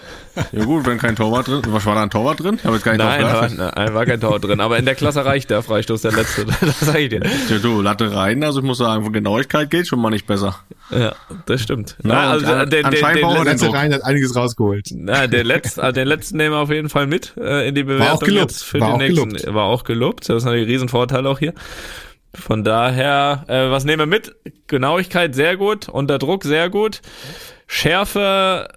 [0.51, 2.57] Ja gut, wenn kein Torwart drin, was war da ein Torwart drin?
[2.59, 4.59] Ich habe jetzt gar nicht Nein, war, nein, war kein Tor drin.
[4.59, 6.45] Aber in der Klasse reicht der Freistoß, der letzte.
[6.61, 7.21] Das sag ich dir.
[7.49, 10.59] Ja, du, Latte rein, also ich muss sagen, von Genauigkeit geht schon mal nicht besser.
[10.91, 11.15] Ja,
[11.47, 11.95] das stimmt.
[12.03, 13.73] Na, und also, an- den, den, anscheinend den, braucht er den, den Letzte.
[13.73, 14.87] Reihen hat einiges rausgeholt.
[14.93, 17.83] na, den, letzten, also den letzten nehmen wir auf jeden Fall mit äh, in die
[17.83, 18.51] Bewertung auch gelobt.
[18.51, 19.29] jetzt für War auch nächsten.
[19.33, 19.53] gelobt.
[19.55, 20.29] War auch gelobt.
[20.29, 21.53] Das ist natürlich ein Riesenvorteil auch hier.
[22.39, 24.35] Von daher, äh, was nehmen wir mit?
[24.67, 27.01] Genauigkeit sehr gut, unter Druck sehr gut,
[27.67, 28.67] Schärfe,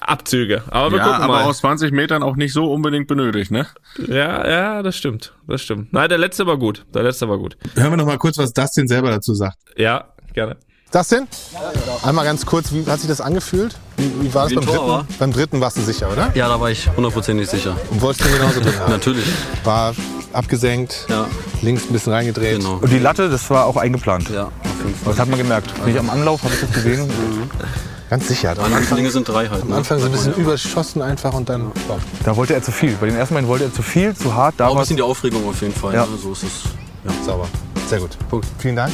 [0.00, 0.62] Abzüge.
[0.70, 1.44] Aber wir ja, gucken aber mal.
[1.44, 3.66] aus 20 Metern auch nicht so unbedingt benötigt, ne?
[4.06, 5.92] ja, ja, das stimmt, das stimmt.
[5.92, 6.86] Nein, der letzte war gut.
[6.94, 7.56] Der letzte war gut.
[7.74, 9.58] Hören wir noch mal kurz, was Dustin selber dazu sagt.
[9.76, 10.56] Ja, gerne.
[10.90, 11.28] Das denn?
[12.02, 13.76] Einmal ganz kurz, wie hat sich das angefühlt?
[13.98, 14.88] Wie, wie war das Wie beim dritten?
[14.88, 15.06] war?
[15.18, 16.30] Beim dritten warst du sicher, oder?
[16.34, 17.76] Ja, da war ich hundertprozentig sicher.
[17.90, 18.92] Und wolltest du genauso drin haben?
[18.92, 19.26] Natürlich.
[19.64, 19.94] War
[20.32, 21.26] abgesenkt, Ja,
[21.62, 22.58] links ein bisschen reingedreht.
[22.58, 22.78] genau.
[22.80, 24.28] Und die Latte, das war auch eingeplant.
[24.30, 24.52] Ja, auf
[24.84, 25.12] jeden Fall.
[25.12, 25.72] Das hat man gemerkt.
[25.86, 27.08] Nicht am Anlauf habe ich das gesehen.
[28.10, 28.52] Ganz sicher.
[28.52, 29.62] Am Andere Anfang, Dinge sind drei halt.
[29.62, 29.76] am Ne?
[29.76, 31.66] Anfang so ein bisschen überschossen einfach und dann.
[31.88, 31.98] Wow.
[32.24, 32.92] Da wollte er zu viel.
[33.00, 34.54] Bei den ersten Beiden wollte er zu viel, zu hart.
[34.56, 35.92] Da Auch ein bisschen die Aufregung auf jeden Fall.
[35.94, 36.02] Ja.
[36.06, 36.12] Ne?
[36.22, 37.24] So ist es.
[37.26, 37.46] Sauber.
[37.88, 38.16] Sehr gut.
[38.58, 38.92] Vielen Dank.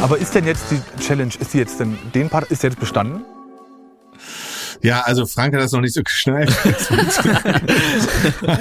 [0.00, 3.22] Aber ist denn jetzt die Challenge, ist die jetzt denn, den Part ist jetzt bestanden?
[4.82, 6.50] Ja, also Frank hat das noch nicht so geschnallt.
[8.42, 8.58] aber,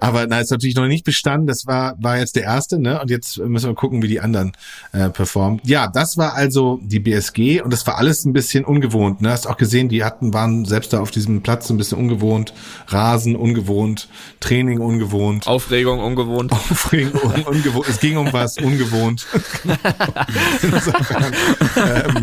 [0.00, 1.46] aber na, ist natürlich noch nicht bestanden.
[1.46, 3.00] Das war, war jetzt der erste, ne?
[3.00, 4.52] Und jetzt müssen wir gucken, wie die anderen
[4.92, 5.60] äh, performen.
[5.64, 9.22] Ja, das war also die BSG und das war alles ein bisschen ungewohnt.
[9.22, 9.30] Ne?
[9.30, 12.52] Hast auch gesehen, die hatten, waren selbst da auf diesem Platz ein bisschen ungewohnt.
[12.88, 14.08] Rasen ungewohnt,
[14.40, 15.46] Training ungewohnt.
[15.46, 16.52] Aufregung ungewohnt.
[16.52, 17.88] Aufregung un ungewohnt.
[17.88, 19.26] Es ging um was ungewohnt.
[20.62, 21.32] Insofern
[21.76, 22.14] ähm,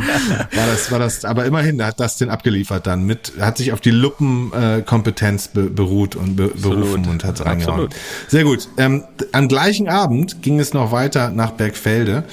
[0.52, 3.82] war das, war das, aber immerhin hat das den abgeliefert dann mit, hat sich auf
[3.82, 7.90] die Luppenkompetenz äh, be beruht und be berufen und hat reingehauen.
[8.28, 8.68] Sehr gut.
[8.78, 12.24] Ähm, am gleichen Abend ging es noch weiter nach Bergfelde.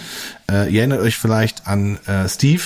[0.50, 2.62] Äh, ihr erinnert euch vielleicht an äh, Steve,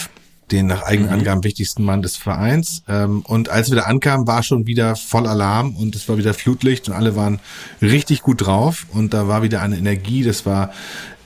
[0.50, 2.82] den nach eigenen Angaben wichtigsten Mann des Vereins.
[2.88, 6.34] Ähm, und als wir da ankamen, war schon wieder voll Alarm und es war wieder
[6.34, 7.40] Flutlicht und alle waren
[7.82, 10.72] richtig gut drauf und da war wieder eine Energie, das war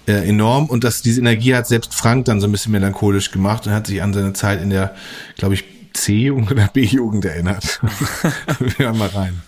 [0.07, 3.66] äh, enorm und das, diese Energie hat selbst Frank dann so ein bisschen melancholisch gemacht
[3.66, 4.95] und hat sich an seine Zeit in der,
[5.36, 7.80] glaube ich, C-Jugend oder B-Jugend erinnert.
[8.59, 9.43] wir hören mal rein.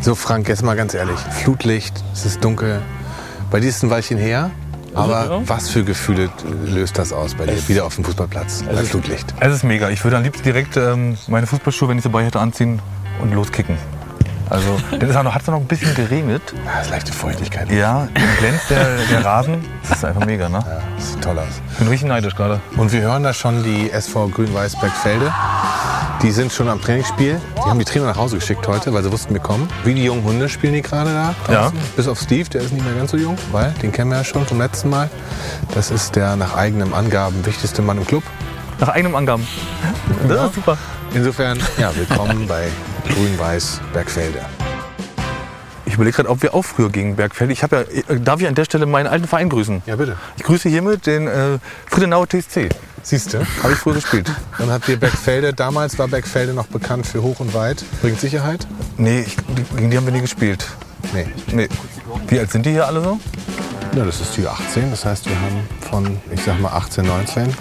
[0.00, 1.18] So, Frank, jetzt mal ganz ehrlich.
[1.18, 2.82] Flutlicht, es ist dunkel.
[3.50, 4.50] Bei dir ist es ein Weilchen her.
[4.94, 6.30] Aber was für Gefühle
[6.66, 7.68] löst das aus bei dir?
[7.68, 9.32] Wieder auf dem Fußballplatz bei Flutlicht.
[9.40, 9.88] Es ist mega.
[9.90, 12.80] Ich würde am liebsten direkt ähm, meine Fußballschuhe, wenn ich dabei hätte, anziehen
[13.20, 13.76] und loskicken.
[14.52, 16.42] Also, denn es hat noch, hat's noch ein bisschen geregnet.
[16.52, 17.70] Ja, das ist leichte Feuchtigkeit.
[17.72, 19.64] Ja, dann glänzt der, der Rasen.
[19.88, 20.58] Das ist einfach mega, ne?
[20.58, 21.62] Ja, das sieht toll aus.
[21.72, 22.60] Ich bin richtig neidisch gerade.
[22.76, 25.32] Und wir hören da schon die SV Grün-Weiß Bergfelde.
[26.20, 27.40] Die sind schon am Trainingsspiel.
[27.56, 29.70] Die haben die Trainer nach Hause geschickt heute, weil sie wussten, wir kommen.
[29.84, 31.34] Wie die jungen Hunde spielen die gerade da.
[31.46, 31.78] draußen.
[31.96, 34.24] Bis auf Steve, der ist nicht mehr ganz so jung, weil den kennen wir ja
[34.24, 35.08] schon vom letzten Mal.
[35.74, 38.22] Das ist der nach eigenen Angaben wichtigste Mann im Club.
[38.80, 39.48] Nach eigenem Angaben.
[40.28, 40.76] Das ist super.
[41.14, 42.68] Insofern, ja, willkommen bei
[43.08, 44.40] Grün-Weiß Bergfelde.
[45.84, 47.52] Ich überlege gerade, ob wir auch früher gegen Bergfelde.
[47.52, 49.82] Ich habe ja, äh, darf ich an der Stelle meinen alten Verein grüßen?
[49.86, 50.16] Ja, bitte.
[50.36, 52.70] Ich grüße hiermit den äh, Friedenauer TSC.
[53.02, 53.38] Siehst du?
[53.62, 54.30] Habe ich früher gespielt.
[54.58, 57.84] Dann habt ihr Bergfelde, damals war Bergfelde noch bekannt für Hoch und Weit.
[58.00, 58.66] Bringt Sicherheit?
[58.96, 59.36] Nee, ich,
[59.76, 60.66] gegen die haben wir nie gespielt.
[61.12, 61.26] Nee.
[61.48, 61.68] Nee.
[62.28, 63.18] Wie alt sind die hier alle so?
[63.94, 64.90] Ja, das ist die 18.
[64.90, 67.54] Das heißt, wir haben von, ich sag mal, 18, 19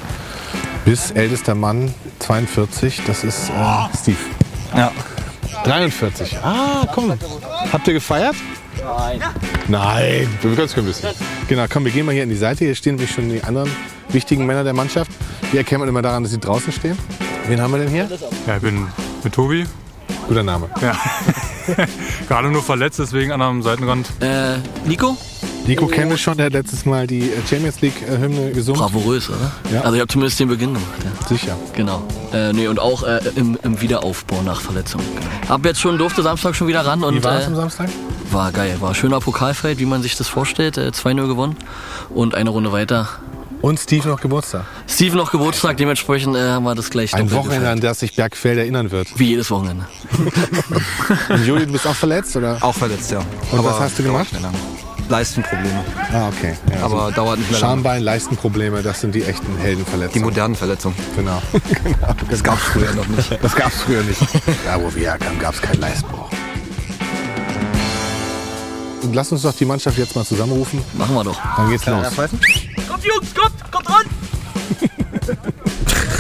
[0.86, 3.02] bis ältester Mann 42.
[3.06, 4.18] Das ist äh, Steve.
[4.76, 4.92] Ja.
[5.64, 6.38] 43.
[6.44, 7.14] Ah, komm.
[7.72, 8.36] Habt ihr gefeiert?
[8.84, 9.22] Nein.
[9.68, 10.28] Nein.
[10.42, 11.10] Wir können es ein bisschen.
[11.48, 12.66] Genau, komm, wir gehen mal hier an die Seite.
[12.66, 13.70] Hier stehen nämlich schon die anderen
[14.10, 15.12] wichtigen Männer der Mannschaft.
[15.52, 16.98] Die erkennt man immer daran, dass sie draußen stehen.
[17.48, 18.10] Wen haben wir denn hier?
[18.48, 18.88] Ja, ich bin
[19.24, 19.66] mit Tobi.
[20.28, 20.70] Guter Name.
[20.82, 20.96] Ja.
[22.28, 24.08] Gerade nur verletzt, deswegen an einem Seitenrand.
[24.22, 25.18] Äh, Nico?
[25.68, 28.82] Nico kennen wir schon, der hat letztes Mal die äh, Champions League-Hymne gesungen.
[28.82, 29.52] Bravourös, oder?
[29.72, 29.82] Ja.
[29.82, 30.90] Also ich habe zumindest den Beginn gemacht.
[31.04, 31.28] Ja.
[31.28, 31.58] Sicher.
[31.76, 32.04] Genau.
[32.34, 35.02] Äh, nee, und auch äh, im, im Wiederaufbau nach Verletzung.
[35.48, 37.04] Hab jetzt schon, durfte Samstag schon wieder ran.
[37.04, 37.90] Und, Wie war es äh, am Samstag?
[38.32, 38.78] War geil.
[38.80, 40.78] War schöner Pokalfight, wie man sich das vorstellt.
[40.78, 41.56] Äh, 2-0 gewonnen.
[42.10, 43.08] Und eine Runde weiter.
[43.62, 44.66] Und Steve noch Geburtstag.
[44.88, 48.58] Steve noch Geburtstag, dementsprechend äh, haben wir das gleich Ein Wochenende, an das sich Bergfeld
[48.58, 49.08] erinnern wird.
[49.20, 49.86] Wie jedes Wochenende.
[51.30, 52.58] Und Juli, du bist auch verletzt, oder?
[52.62, 53.20] Auch verletzt, ja.
[53.52, 54.30] Und Aber was hast du gemacht?
[55.12, 55.84] Leistenprobleme.
[56.14, 56.56] Ah, okay.
[56.72, 57.72] Ja, Aber so dauert nicht mehr lange.
[57.74, 60.24] Schambein, Leistenprobleme, das sind die echten Die Heldenverletzungen.
[60.24, 60.96] modernen Verletzungen.
[61.16, 61.42] Genau.
[62.30, 63.38] Das gab es früher noch nicht.
[63.44, 64.22] Das gab es früher nicht.
[64.66, 66.30] Da, wo wir herkamen, gab es keinen Leistenbruch.
[69.04, 70.82] Und lass uns doch die Mannschaft jetzt mal zusammenrufen.
[70.94, 71.38] Machen wir doch.
[71.58, 72.06] Dann geht's los.
[72.16, 74.06] Kommt Jungs, kommt, kommt ran!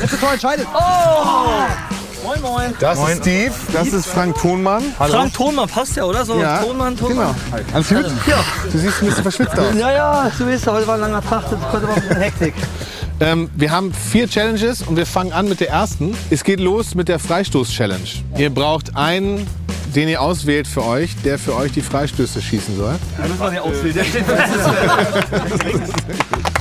[0.01, 0.67] Letzte Tor entscheidet.
[0.73, 2.00] Oh!
[2.23, 2.73] Moin, moin.
[2.79, 4.83] Das ist Steve, das ist Frank Thonmann.
[4.97, 6.23] Frank Thonmann passt ja, oder?
[6.23, 7.33] So, Ja, Thonmann, Thonmann.
[7.51, 7.63] Genau.
[7.73, 8.05] Alles gut?
[8.27, 8.43] Ja.
[8.71, 9.73] Du siehst ein bisschen verschwitzt aus.
[9.75, 12.53] Ja, ja, du weißt, heute war ein langer Tag, das konnte man ein bisschen Hektik.
[13.23, 16.17] Ähm, wir haben vier Challenges und wir fangen an mit der ersten.
[16.31, 18.01] Es geht los mit der Freistoß-Challenge.
[18.35, 19.45] Ihr braucht einen,
[19.93, 22.95] den ihr auswählt für euch, der für euch die Freistöße schießen soll.
[23.19, 24.03] Da müssen wir den auswählen.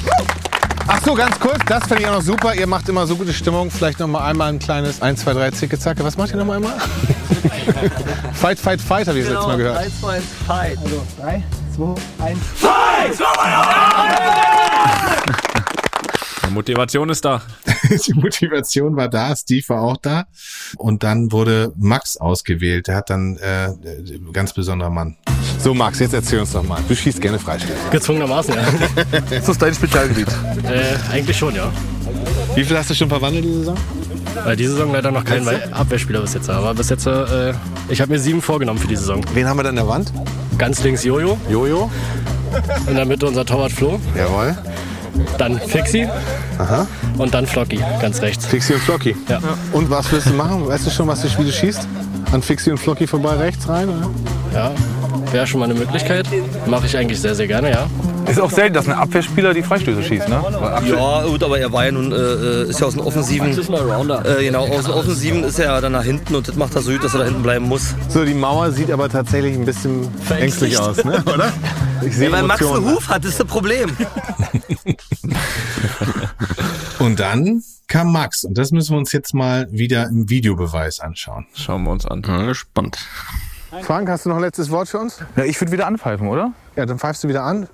[0.92, 2.52] Ach so, ganz kurz, das finde ich auch noch super.
[2.52, 3.70] Ihr macht immer so gute Stimmung.
[3.70, 6.02] Vielleicht noch mal einmal ein kleines 1, 2, 3 Zicke, Zacke.
[6.02, 6.74] Was macht ihr noch mal einmal?
[8.32, 9.76] fight, fight, fight, habe ich das letzte Mal gehört.
[9.76, 10.78] 3, 2, Fight.
[10.82, 11.44] Also 3,
[11.76, 12.38] 2, 1.
[12.56, 13.20] Fight!
[16.50, 17.42] Die Motivation ist da.
[18.06, 20.24] die Motivation war da, Steve war auch da.
[20.76, 22.88] Und dann wurde Max ausgewählt.
[22.88, 23.68] Der hat dann äh,
[24.32, 25.16] ganz besonderer Mann.
[25.60, 26.80] So, Max, jetzt erzähl uns doch mal.
[26.88, 27.72] Du schießt gerne Freistöße.
[27.92, 28.62] Gezwungenermaßen, ja.
[29.38, 30.26] Ist das dein Spezialgebiet?
[30.64, 31.70] Äh, eigentlich schon, ja.
[32.56, 33.76] Wie viel hast du schon verwandelt diese Saison?
[34.44, 36.50] Äh, diese Saison leider noch kein Wei- Abwehrspieler bis jetzt.
[36.50, 37.54] Aber bis jetzt, äh,
[37.88, 39.24] ich habe mir sieben vorgenommen für die Saison.
[39.34, 40.12] Wen haben wir da an der Wand?
[40.58, 41.38] Ganz links Jojo.
[41.48, 41.88] Jojo.
[42.88, 44.00] In der Mitte unser Torwart Flo.
[44.16, 44.58] Jawohl.
[45.38, 46.08] Dann Fixi.
[46.58, 46.86] Aha.
[47.18, 48.46] Und dann Flocky, ganz rechts.
[48.46, 49.16] Fixi und Flocky.
[49.28, 49.40] Ja.
[49.72, 50.66] Und was willst du machen?
[50.66, 51.86] Weißt du schon, was du wie du schießt?
[52.32, 53.88] An Fixi und Flocky vorbei rechts rein?
[53.88, 54.10] Oder?
[54.54, 54.72] Ja,
[55.32, 56.26] wäre schon mal eine Möglichkeit.
[56.66, 57.86] Mache ich eigentlich sehr, sehr gerne, ja.
[58.26, 60.40] Ist auch selten, dass ein Abwehrspieler die Freistöße schießt, ne?
[60.88, 63.50] Ja, gut, aber er war ja nun, äh, ist ja aus dem Offensiven.
[63.50, 66.82] Äh, genau, aus dem Offensiven ist er ja dann nach hinten und das macht er
[66.82, 67.94] so gut, dass er da hinten bleiben muss.
[68.08, 70.08] So, die Mauer sieht aber tatsächlich ein bisschen
[70.38, 71.22] ängstlich aus, ne?
[71.34, 71.52] oder?
[72.02, 72.84] Ich sehe Ja, weil Max einen.
[72.84, 73.96] Huf hat, ist das Problem.
[76.98, 78.44] Und dann kam Max.
[78.44, 81.46] Und das müssen wir uns jetzt mal wieder im Videobeweis anschauen.
[81.54, 82.22] Schauen wir uns an.
[82.26, 82.98] Ja, gespannt.
[83.82, 85.18] Frank, hast du noch ein letztes Wort für uns?
[85.36, 86.52] Ja, ich würde wieder anpfeifen, oder?
[86.76, 87.68] Ja, dann pfeifst du wieder an.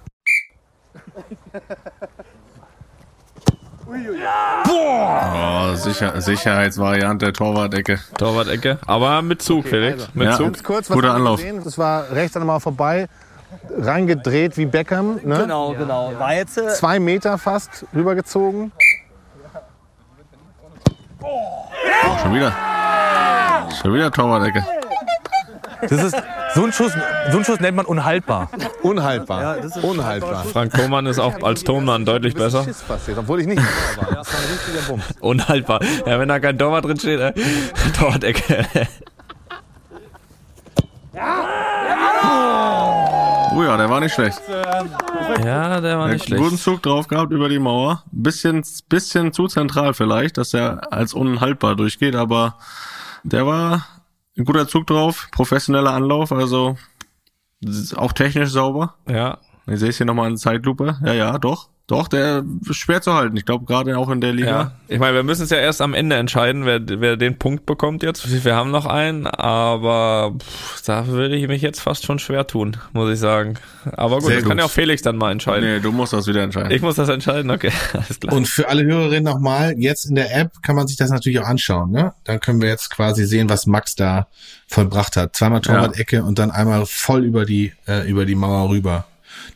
[4.68, 7.98] Oh, Sicher Sicherheitsvariante, Torwart-Ecke.
[8.18, 8.78] Torwart-Ecke.
[8.86, 10.08] Aber mit Zug, Felix.
[10.14, 10.36] Mit Ja.
[10.36, 10.62] Zug.
[10.64, 11.40] Kurz, Guter Anlauf.
[11.40, 11.62] gesehen?
[11.62, 13.08] Das war rechts einmal vorbei,
[13.78, 15.20] reingedreht wie Beckham.
[15.22, 15.38] Ne?
[15.38, 16.12] Genau, genau.
[16.18, 18.72] War jetzt, äh, Zwei Meter fast rübergezogen.
[22.22, 22.52] Schon wieder.
[23.80, 24.64] Schon wieder Torwart-Ecke.
[25.82, 26.16] Das ist,
[26.54, 26.92] so, ein Schuss,
[27.30, 28.48] so ein Schuss nennt man unhaltbar.
[28.82, 29.58] Unhaltbar.
[29.82, 30.44] Unhaltbar.
[30.44, 32.64] Frank Thomann ist auch als Tonmann deutlich besser.
[32.64, 33.62] Schiss passiert, obwohl ich nicht
[33.96, 34.14] war.
[34.14, 35.02] Das war ein richtiger Bumm.
[35.20, 35.80] Unhaltbar.
[36.06, 37.32] Ja, wenn da kein Torwart drin steht, äh,
[37.98, 38.66] Torwart-Ecke.
[43.56, 44.42] Oh ja, der war nicht schlecht.
[45.42, 46.62] Ja, der war Der nicht einen guten schlecht.
[46.62, 48.02] Zug drauf gehabt über die Mauer.
[48.12, 52.58] Bisschen, bisschen zu zentral vielleicht, dass er als unhaltbar durchgeht, aber
[53.24, 53.86] der war
[54.36, 56.76] ein guter Zug drauf, professioneller Anlauf, also
[57.96, 58.94] auch technisch sauber.
[59.08, 59.38] Ja.
[59.66, 60.98] Ich sehe es hier nochmal in Zeitlupe.
[61.02, 61.70] Ja, ja, doch.
[61.88, 63.36] Doch, der ist schwer zu halten.
[63.36, 64.48] Ich glaube, gerade auch in der Liga.
[64.48, 67.64] Ja, ich meine, wir müssen es ja erst am Ende entscheiden, wer, wer den Punkt
[67.64, 68.44] bekommt jetzt.
[68.44, 72.76] Wir haben noch einen, aber pff, da würde ich mich jetzt fast schon schwer tun,
[72.92, 73.54] muss ich sagen.
[73.92, 74.58] Aber gut, Sehr das kann gut.
[74.58, 75.64] ja auch Felix dann mal entscheiden.
[75.64, 76.72] Nee, du musst das wieder entscheiden.
[76.72, 78.34] Ich muss das entscheiden, okay, alles klar.
[78.34, 81.46] Und für alle Hörerinnen nochmal, jetzt in der App kann man sich das natürlich auch
[81.46, 81.92] anschauen.
[81.92, 82.14] Ne?
[82.24, 84.26] Dann können wir jetzt quasi sehen, was Max da
[84.66, 85.36] vollbracht hat.
[85.36, 89.04] Zweimal Torwart-Ecke und dann einmal voll über die, äh, über die Mauer rüber.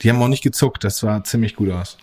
[0.03, 1.99] Die haben auch nicht gezuckt, das war ziemlich gut aus.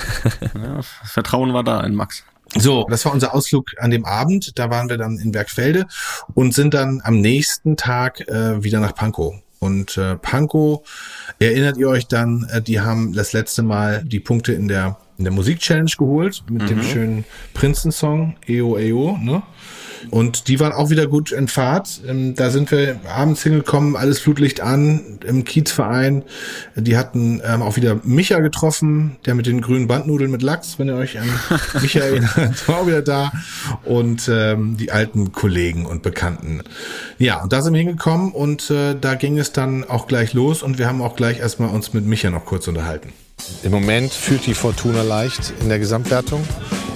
[0.54, 2.24] ja, Vertrauen war da in Max.
[2.56, 4.58] So, das war unser Ausflug an dem Abend.
[4.58, 5.86] Da waren wir dann in Bergfelde
[6.34, 9.34] und sind dann am nächsten Tag äh, wieder nach Pankow.
[9.58, 10.80] Und äh, Pankow,
[11.40, 15.24] erinnert ihr euch dann, äh, die haben das letzte Mal die Punkte in der in
[15.24, 16.82] der Musik-Challenge geholt mit dem Mhm.
[16.84, 19.42] schönen Prinzen-Song EO EO, ne?
[20.10, 22.00] Und die waren auch wieder gut in Fahrt.
[22.06, 26.24] Ähm, Da sind wir abends hingekommen, alles Flutlicht an im Kiezverein.
[26.76, 30.88] Die hatten ähm, auch wieder Micha getroffen, der mit den grünen Bandnudeln mit Lachs, wenn
[30.88, 31.28] ihr euch an
[31.80, 33.32] Micha erinnert, war auch wieder da.
[33.84, 36.62] Und ähm, die alten Kollegen und Bekannten.
[37.18, 40.62] Ja, und da sind wir hingekommen und äh, da ging es dann auch gleich los
[40.62, 43.12] und wir haben auch gleich erstmal uns mit Micha noch kurz unterhalten.
[43.62, 46.42] Im Moment führt die Fortuna leicht in der Gesamtwertung.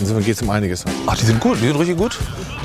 [0.01, 0.85] Insofern geht es um einiges.
[1.07, 2.19] Ach, die sind gut, die sind richtig gut.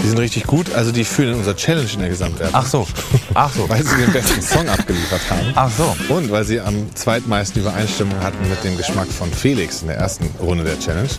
[0.03, 0.73] Die sind richtig gut.
[0.73, 2.55] Also die führen in unserer Challenge in der Gesamtwertung.
[2.55, 2.87] Ach so.
[3.33, 3.67] Ach so.
[3.69, 5.51] Weil sie den besten Song abgeliefert haben.
[5.55, 5.95] Ach so.
[6.13, 10.29] Und weil sie am zweitmeisten Übereinstimmung hatten mit dem Geschmack von Felix in der ersten
[10.39, 11.09] Runde der Challenge.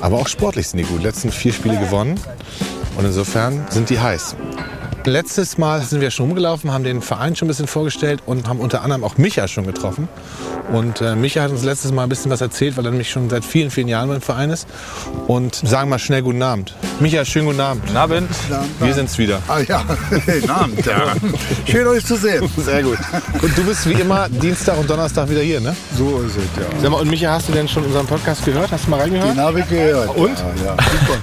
[0.00, 1.02] Aber auch sportlich sind die gut.
[1.02, 2.20] Letzten vier Spiele gewonnen.
[2.96, 4.36] Und insofern sind die heiß.
[5.06, 8.58] Letztes Mal sind wir schon rumgelaufen, haben den Verein schon ein bisschen vorgestellt und haben
[8.58, 10.08] unter anderem auch Micha schon getroffen.
[10.72, 13.30] Und äh, Micha hat uns letztes Mal ein bisschen was erzählt, weil er nämlich schon
[13.30, 14.66] seit vielen, vielen Jahren beim Verein ist.
[15.28, 16.74] Und sagen mal schnell guten Abend.
[16.98, 17.84] Micha, schönen guten Abend.
[17.86, 18.30] Guten Abend.
[18.80, 19.40] Wir sind's wieder.
[19.46, 20.84] Ah ja, guten Abend.
[20.84, 21.14] Ja.
[21.70, 22.50] Schön euch zu sehen.
[22.56, 22.98] Sehr gut.
[23.40, 25.76] Und du bist wie immer Dienstag und Donnerstag wieder hier, ne?
[25.96, 26.80] So ist es, ja.
[26.82, 28.72] Sag mal, und Micha, hast du denn schon unseren Podcast gehört?
[28.72, 29.36] Hast du mal reingehört?
[29.36, 30.16] Den habe ich gehört.
[30.16, 30.36] Und?
[30.36, 30.76] Ja, ja.
[30.82, 31.18] Super.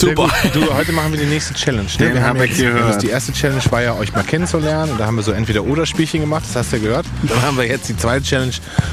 [0.00, 0.30] Gut.
[0.52, 1.84] Du, heute machen wir die nächste Challenge.
[1.98, 2.06] Ne?
[2.06, 3.02] Den Wir haben jetzt, gehört.
[3.02, 4.92] die erste Challenge war ja, euch mal kennenzulernen.
[4.92, 7.06] Und da haben wir so Entweder-Oder-Spielchen gemacht, das hast du ja gehört.
[7.22, 8.52] Dann haben wir jetzt die zweite Challenge,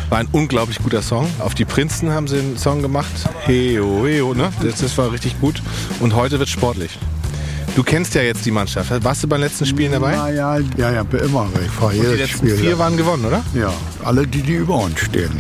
[0.10, 1.28] war ein unglaublich guter Song.
[1.39, 3.12] Auf die Prinzen haben sie einen Song gemacht.
[3.45, 4.52] Heo, heo, ne?
[4.62, 5.62] Das, das war richtig gut.
[5.99, 6.97] Und heute wird sportlich.
[7.76, 8.91] Du kennst ja jetzt die Mannschaft.
[9.04, 10.14] Warst du beim letzten Spielen dabei?
[10.14, 11.47] Ja, ja, ja, ja immer.
[11.64, 12.58] Ich fahre Und die jedes letzten Spiel.
[12.58, 13.41] vier waren gewonnen, oder?
[13.54, 13.74] Ja,
[14.04, 15.32] alle die, die über uns stehen.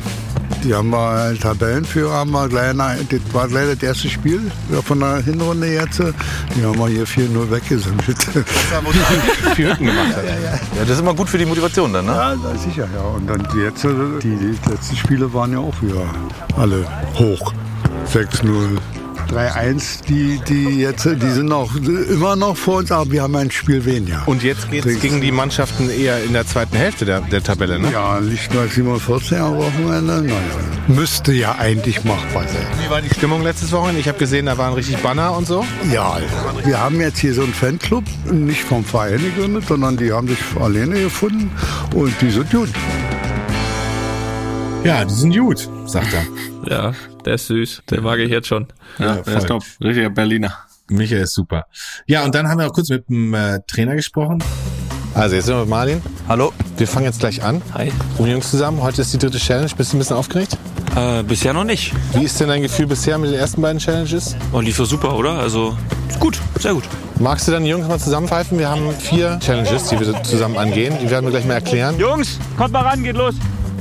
[0.63, 4.99] Die haben wir Tabellenführer, haben wir gleich, das war gleich das erste Spiel ja, von
[4.99, 5.99] der Hinrunde jetzt.
[6.55, 8.23] Die haben wir hier 4-0 weggesimmelt.
[9.55, 10.23] Vier Hütten gemacht hat.
[10.25, 12.11] Ja, das ist immer gut für die Motivation dann, ne?
[12.11, 13.01] Ja, sicher, ja.
[13.01, 13.89] Und dann jetzt, äh,
[14.21, 16.05] die, die letzten Spiele waren ja auch wieder
[16.57, 16.85] alle
[17.17, 17.53] hoch.
[18.13, 18.77] 6-0.
[19.31, 23.49] 3-1, die, die jetzt, die sind noch immer noch vor uns, aber wir haben ein
[23.49, 24.23] Spiel weniger.
[24.25, 27.79] Und jetzt geht es gegen die Mannschaften eher in der zweiten Hälfte der, der Tabelle,
[27.79, 27.91] ne?
[27.91, 30.21] Ja, Lichtwald 47 am Wochenende.
[30.21, 30.35] Naja,
[30.87, 32.65] müsste ja eigentlich machbar sein.
[32.83, 34.01] Wie war die Stimmung letztes Wochenende?
[34.01, 35.65] Ich habe gesehen, da waren richtig Banner und so.
[35.91, 36.17] Ja,
[36.65, 40.39] wir haben jetzt hier so einen Fanclub, nicht vom Verein gegründet, sondern die haben sich
[40.59, 41.51] alleine gefunden
[41.95, 42.69] und die sind gut.
[44.83, 46.25] Ja, die sind gut, sagt er.
[46.69, 46.93] Ja,
[47.25, 47.83] der ist süß.
[47.89, 48.67] Den mag ich jetzt schon.
[48.99, 49.63] Ja, der ist top.
[49.83, 50.53] Richtiger Berliner.
[50.89, 51.65] Michael ist super.
[52.05, 54.43] Ja, und dann haben wir auch kurz mit dem äh, Trainer gesprochen.
[55.13, 56.01] Also jetzt sind wir mit Martin.
[56.27, 56.53] Hallo.
[56.77, 57.61] Wir fangen jetzt gleich an.
[57.73, 57.91] Hi.
[58.17, 59.69] Und Jungs zusammen, heute ist die dritte Challenge.
[59.75, 60.57] Bist du ein bisschen aufgeregt?
[60.95, 61.93] Äh, bisher noch nicht.
[62.13, 64.35] Wie ist denn dein Gefühl bisher mit den ersten beiden Challenges?
[64.51, 65.33] Oh, lief doch super, oder?
[65.33, 65.77] Also,
[66.19, 66.83] gut, sehr gut.
[67.19, 68.57] Magst du dann die Jungs mal zusammenpfeifen?
[68.57, 70.97] Wir haben vier Challenges, die wir zusammen angehen.
[71.01, 71.97] Die werden wir gleich mal erklären.
[71.99, 73.35] Jungs, kommt mal ran, geht los.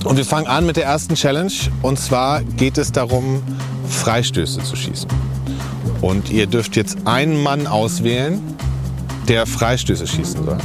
[0.05, 1.53] Und wir fangen an mit der ersten Challenge.
[1.83, 3.43] Und zwar geht es darum,
[3.89, 5.09] Freistöße zu schießen.
[6.01, 8.41] Und ihr dürft jetzt einen Mann auswählen,
[9.29, 10.59] der Freistöße schießen soll.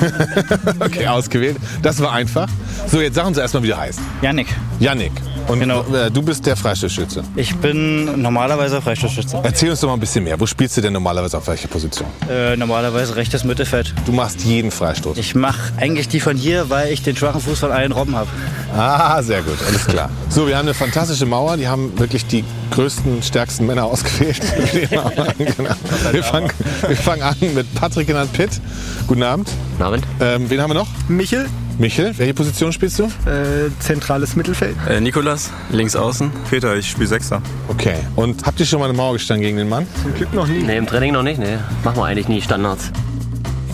[0.80, 1.56] okay, ausgewählt.
[1.82, 2.48] Das war einfach.
[2.90, 4.00] So, jetzt sagen Sie erstmal, wie du heißt.
[4.22, 4.48] Yannick.
[4.80, 5.12] Yannick.
[5.48, 7.24] Und äh, du bist der Freistoßschütze.
[7.34, 9.40] Ich bin normalerweise Freistoßschütze.
[9.42, 10.38] Erzähl uns doch mal ein bisschen mehr.
[10.38, 12.06] Wo spielst du denn normalerweise auf welcher Position?
[12.30, 13.94] Äh, normalerweise rechtes Mittelfeld.
[14.04, 15.16] Du machst jeden Freistoß.
[15.16, 18.28] Ich mache eigentlich die von hier, weil ich den schwachen Fuß von allen Robben habe.
[18.76, 20.10] Ah, sehr gut, alles klar.
[20.28, 21.56] So, wir haben eine fantastische Mauer.
[21.56, 24.40] Die haben wirklich die größten, stärksten Männer ausgewählt.
[24.90, 25.10] genau.
[26.12, 26.50] wir, fangen,
[26.86, 28.60] wir fangen an mit Patrick genannt Pitt.
[29.06, 29.48] Guten Abend.
[29.78, 30.06] Guten Abend.
[30.18, 30.88] Ähm, wen haben wir noch?
[31.06, 31.46] Michel.
[31.78, 33.04] Michel, welche Position spielst du?
[33.04, 34.76] Äh, zentrales Mittelfeld.
[34.88, 36.32] Äh, Nikolas, links außen.
[36.50, 37.40] Peter, ich spiele Sechster.
[37.68, 37.94] Okay.
[38.16, 39.86] Und habt ihr schon mal eine Mauer gestanden gegen den Mann?
[40.02, 40.64] Zum Glück noch nie.
[40.64, 41.38] Nee, im Training noch nicht.
[41.38, 42.90] Nee, machen wir eigentlich nie Standards.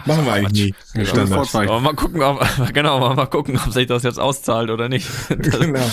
[0.05, 1.05] Machen wir eigentlich nie.
[1.05, 1.53] Standard.
[1.53, 5.09] Aber mal gucken, ob, genau, aber mal gucken, ob sich das jetzt auszahlt oder nicht.
[5.27, 5.91] genau.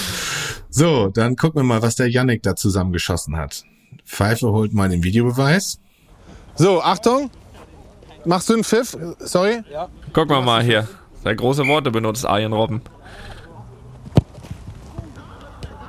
[0.71, 3.65] So, dann gucken wir mal, was der Yannick da zusammengeschossen hat.
[4.05, 5.81] Pfeife holt mal den Videobeweis.
[6.57, 7.31] So, Achtung.
[8.25, 8.97] Machst du einen Pfiff?
[9.19, 9.63] Sorry?
[9.71, 9.89] Ja.
[10.13, 10.89] Gucken wir mal hier.
[11.25, 12.83] Der große Worte benutzt Arjen Robben.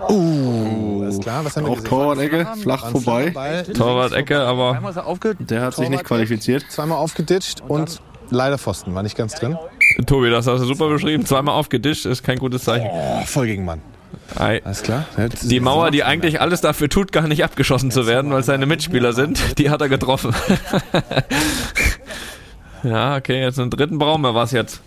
[0.09, 1.45] Uh, alles klar.
[1.45, 1.89] Was haben wir Auch gesehen?
[1.89, 3.63] Torwart-Ecke, flach vorbei.
[3.73, 4.79] Torwart-Ecke, aber
[5.39, 6.65] Der hat sich nicht qualifiziert.
[6.69, 9.57] Zweimal aufgeditscht und leider Pfosten, war nicht ganz drin.
[10.05, 11.25] Tobi, das hast du super beschrieben.
[11.25, 12.87] Zweimal aufgedischt ist kein gutes Zeichen.
[12.91, 13.81] Oh, voll gegen Mann.
[14.33, 15.05] Alles klar.
[15.43, 18.65] Die Mauer, die eigentlich alles dafür tut, gar nicht abgeschossen zu werden, weil es seine
[18.65, 20.33] Mitspieler sind, die hat er getroffen.
[22.83, 24.81] ja, okay, jetzt einen dritten brauchen wir was jetzt.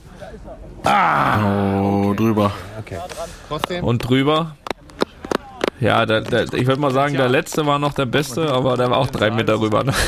[0.85, 2.53] Oh, drüber.
[2.81, 3.81] Okay.
[3.81, 4.57] Und drüber.
[5.81, 8.91] Ja, der, der, ich würde mal sagen, der letzte war noch der beste, aber der
[8.91, 9.85] war auch drei Meter rüber.
[9.85, 9.93] Ne?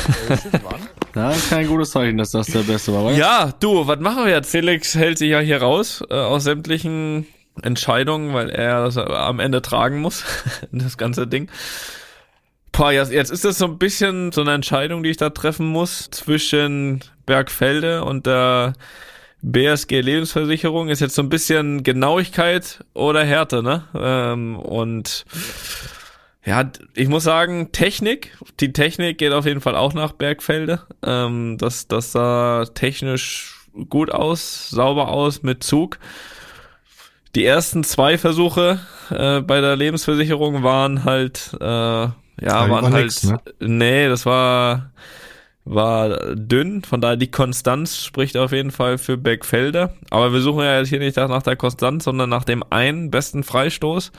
[1.13, 3.03] Das ist kein gutes Zeichen, dass das der Beste war.
[3.03, 3.15] oder?
[3.15, 4.49] Ja, du, was machen wir jetzt?
[4.49, 7.27] Felix hält sich ja hier raus äh, aus sämtlichen
[7.61, 10.23] Entscheidungen, weil er das am Ende tragen muss,
[10.71, 11.49] das ganze Ding.
[12.71, 15.67] Boah, jetzt, jetzt ist das so ein bisschen so eine Entscheidung, die ich da treffen
[15.67, 18.73] muss zwischen Bergfelde und der
[19.41, 20.89] BSG Lebensversicherung.
[20.89, 23.83] Ist jetzt so ein bisschen Genauigkeit oder Härte, ne?
[23.93, 25.25] Ähm, und
[26.45, 30.81] ja, ich muss sagen, Technik, die Technik geht auf jeden Fall auch nach Bergfelde.
[31.05, 35.99] Ähm, das, das sah technisch gut aus, sauber aus mit Zug.
[37.35, 38.79] Die ersten zwei Versuche
[39.09, 43.39] äh, bei der Lebensversicherung waren halt, äh, ja, die waren halt, nix, ne?
[43.59, 44.91] nee, das war,
[45.63, 46.83] war dünn.
[46.83, 49.93] Von daher die Konstanz spricht auf jeden Fall für Bergfelde.
[50.09, 53.43] Aber wir suchen ja jetzt hier nicht nach der Konstanz, sondern nach dem einen besten
[53.43, 54.11] Freistoß.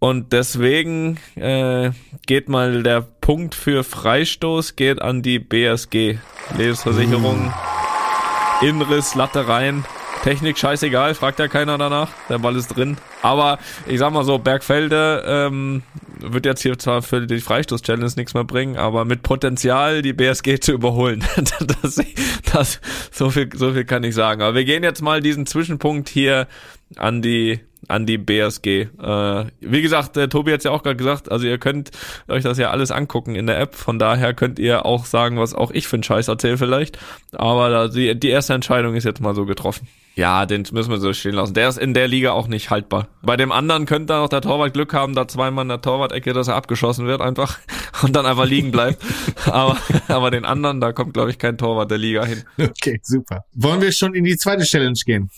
[0.00, 1.92] Und deswegen äh,
[2.26, 6.18] geht mal der Punkt für Freistoß geht an die BSG
[6.58, 7.54] Lebensversicherung.
[8.62, 9.84] Inriss, Latte rein.
[10.22, 12.08] Technik scheißegal, fragt ja keiner danach.
[12.28, 12.96] Der Ball ist drin.
[13.22, 15.82] Aber ich sag mal so, Bergfelde ähm,
[16.20, 20.60] wird jetzt hier zwar für die Freistoß-Challenge nichts mehr bringen, aber mit Potenzial, die BSG
[20.60, 21.24] zu überholen.
[21.36, 22.00] das,
[22.52, 24.42] das, so, viel, so viel kann ich sagen.
[24.42, 26.46] Aber wir gehen jetzt mal diesen Zwischenpunkt hier
[26.96, 27.58] an die
[27.88, 28.66] an die BSG.
[28.66, 31.90] Äh, wie gesagt, der Tobi hat's ja auch gerade gesagt, also ihr könnt
[32.28, 35.54] euch das ja alles angucken in der App, von daher könnt ihr auch sagen, was
[35.54, 36.98] auch ich für einen Scheiß erzähle vielleicht,
[37.32, 39.88] aber da, die, die erste Entscheidung ist jetzt mal so getroffen.
[40.14, 41.54] Ja, den müssen wir so stehen lassen.
[41.54, 43.08] Der ist in der Liga auch nicht haltbar.
[43.22, 46.48] Bei dem anderen könnte auch der Torwart Glück haben, da zweimal in der Torwart-Ecke, dass
[46.48, 47.58] er abgeschossen wird einfach
[48.02, 49.02] und dann einfach liegen bleibt.
[49.46, 49.78] aber,
[50.08, 52.42] aber den anderen, da kommt, glaube ich, kein Torwart der Liga hin.
[52.60, 53.44] Okay, super.
[53.54, 55.30] Wollen wir schon in die zweite Challenge gehen?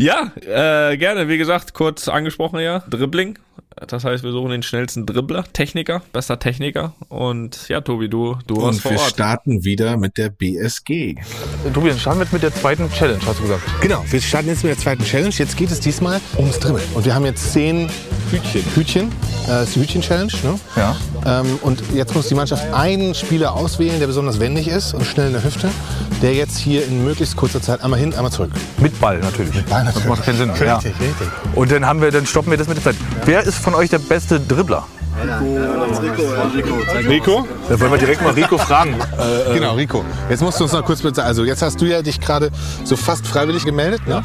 [0.00, 1.28] Ja, äh, gerne.
[1.28, 3.38] Wie gesagt, kurz angesprochen ja, Dribbling.
[3.86, 6.92] Das heißt, wir suchen den schnellsten Dribbler, Techniker, bester Techniker.
[7.08, 9.08] Und ja, Tobi, du, du warst Und vor wir Ort.
[9.10, 11.16] starten wieder mit der BSG.
[11.72, 13.62] Tobi, dann starten wir jetzt mit der zweiten Challenge, hast du gesagt.
[13.80, 15.34] Genau, wir starten jetzt mit der zweiten Challenge.
[15.34, 16.84] Jetzt geht es diesmal ums Dribbeln.
[16.94, 17.88] Und wir haben jetzt zehn
[18.30, 18.62] Hütchen.
[18.74, 20.32] Hütchen, äh, das ist die Hütchen-Challenge.
[20.44, 20.60] Ne?
[20.76, 20.96] Ja.
[21.26, 25.28] Ähm, und jetzt muss die Mannschaft einen Spieler auswählen, der besonders wendig ist und schnell
[25.28, 25.68] in der Hüfte,
[26.22, 28.50] der jetzt hier in möglichst kurzer Zeit einmal hin, einmal zurück.
[28.78, 29.54] Mit Ball natürlich.
[29.54, 30.50] Mit Ball Das macht keinen Sinn.
[30.50, 30.76] Richtig, ja.
[30.76, 31.28] richtig.
[31.54, 32.96] Und dann haben wir, dann stoppen wir das mit der Zeit.
[33.24, 34.84] Wer ist von euch der beste Dribbler?
[37.08, 37.46] Rico?
[37.68, 38.94] Da wollen wir direkt mal Rico fragen.
[39.20, 40.04] Äh, Genau, Rico.
[40.30, 42.50] Jetzt musst du uns noch kurz bitte, also jetzt hast du ja dich gerade
[42.84, 44.22] so fast freiwillig gemeldet, ne?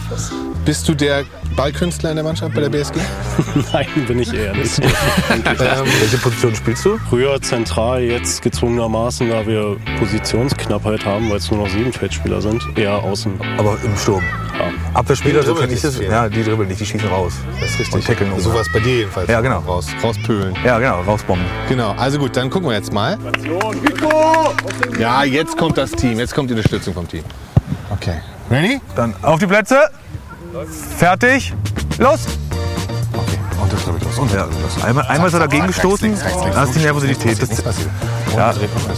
[0.64, 1.24] Bist du der
[1.56, 2.96] Ballkünstler in der Mannschaft bei der BSG?
[3.72, 4.80] Nein, bin ich eher nicht.
[5.30, 6.98] Ähm, Welche Position spielst du?
[7.10, 12.64] Früher zentral, jetzt gezwungenermaßen, da wir Positionsknappheit haben, weil es nur noch sieben Feldspieler sind,
[12.76, 13.34] eher außen.
[13.58, 14.24] Aber im Sturm.
[14.58, 14.72] Ja.
[14.94, 16.00] Abwehrspieler, Die so ich nicht das.
[16.00, 17.34] Ja, die dribbeln nicht, die schießen raus.
[17.60, 17.96] Das ist richtig.
[17.96, 18.40] Und tackeln um.
[18.40, 19.30] So war es bei dir jedenfalls.
[19.30, 19.60] Ja, genau.
[19.60, 20.56] Raus, rauspölen.
[20.64, 21.46] Ja, genau, rausbomben.
[21.70, 23.18] Genau, also gut, dann gucken wir jetzt mal.
[25.00, 27.24] Ja, jetzt kommt das Team, jetzt kommt die Unterstützung vom Team.
[27.92, 28.22] Okay.
[28.50, 28.80] Ready?
[28.96, 29.90] Dann auf die Plätze.
[30.98, 31.54] Fertig.
[31.98, 32.22] Los!
[33.14, 34.18] Okay, und das dribbelt los.
[34.18, 34.48] Und Ja,
[34.86, 36.18] einmal, einmal ist er dagegen gestoßen.
[36.54, 37.42] Das ist die Nervosität.
[37.42, 37.76] Das,
[38.36, 38.54] ja,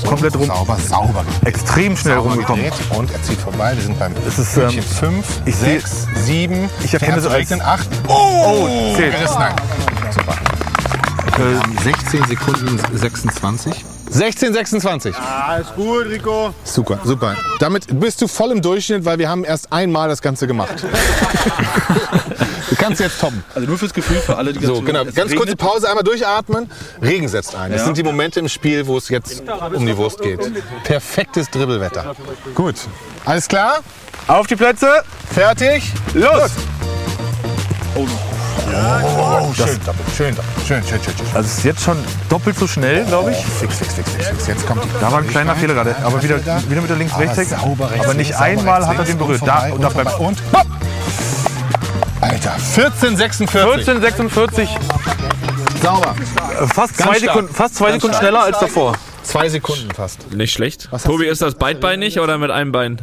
[0.08, 0.47] komplett rum.
[0.47, 1.26] Sauber, sauber.
[1.45, 2.66] Extrem schnell Sauber rumgekommen.
[2.97, 3.74] Und er zieht vorbei.
[3.76, 6.70] Wir sind beim Es ist, ähm, 5, ich sehe- 6, 7.
[6.84, 7.88] Ich erkenne so als- 8.
[8.08, 9.14] Oh, zählt.
[9.16, 9.38] Gerissen.
[9.39, 9.55] Nein.
[10.12, 10.34] Super.
[11.34, 13.86] Haben 16 Sekunden 26.
[14.10, 15.16] 16, 26.
[15.18, 16.53] Ah, ist gut, Rico.
[16.64, 17.36] Super, super.
[17.60, 20.84] Damit bist du voll im Durchschnitt, weil wir haben erst einmal das Ganze gemacht.
[22.70, 23.43] du kannst jetzt toppen.
[23.53, 25.01] Also nur fürs Gefühl für alle, die So, ganz genau.
[25.03, 25.60] es Ganz kurze regnet.
[25.60, 26.70] Pause, einmal durchatmen.
[27.01, 27.72] Regen setzt ein.
[27.72, 27.86] Das Ja.
[27.86, 29.43] sind die Momente im Spiel, wo es jetzt
[29.74, 30.39] um die Wurst geht.
[30.84, 32.16] Perfektes Dribbelwetter.
[32.55, 32.76] Gut.
[33.26, 33.80] Alles klar?
[34.28, 35.03] Auf die Plätze.
[35.34, 35.91] Fertig?
[36.14, 36.51] Los!
[37.95, 38.05] Oh,
[38.58, 40.16] schön, doppelt.
[40.16, 40.58] Schön, doppelt.
[40.68, 41.28] Schön, schön, schön, schön.
[41.34, 41.97] Also es ist jetzt schon
[42.30, 43.38] doppelt so schnell, glaube ich.
[43.38, 44.47] Fix, fix, fix, fix, fix.
[44.47, 44.89] Jetzt kommt die.
[44.99, 45.95] Da war ein kleiner Fehler gerade.
[46.03, 46.38] Aber wieder,
[46.70, 49.05] wieder mit der links rechts Aber sauber rechts, Aber nicht sauber einmal rechts, hat er
[49.05, 49.41] den berührt.
[49.41, 50.68] und Da, vorbei und da und bleibt vorbei und hopp!
[52.22, 53.70] Alter, 14, 46.
[53.86, 54.70] 14, 46.
[55.82, 56.16] Sauber.
[56.60, 57.20] Äh, Fast Ganz zwei.
[57.20, 58.93] Sekunden, fast zwei Sekunden schneller als davor.
[59.24, 60.32] Zwei Sekunden fast.
[60.34, 60.89] Nicht schlecht.
[60.91, 62.97] hast Tobi, ist das beidbeinig oder mit einem Bein?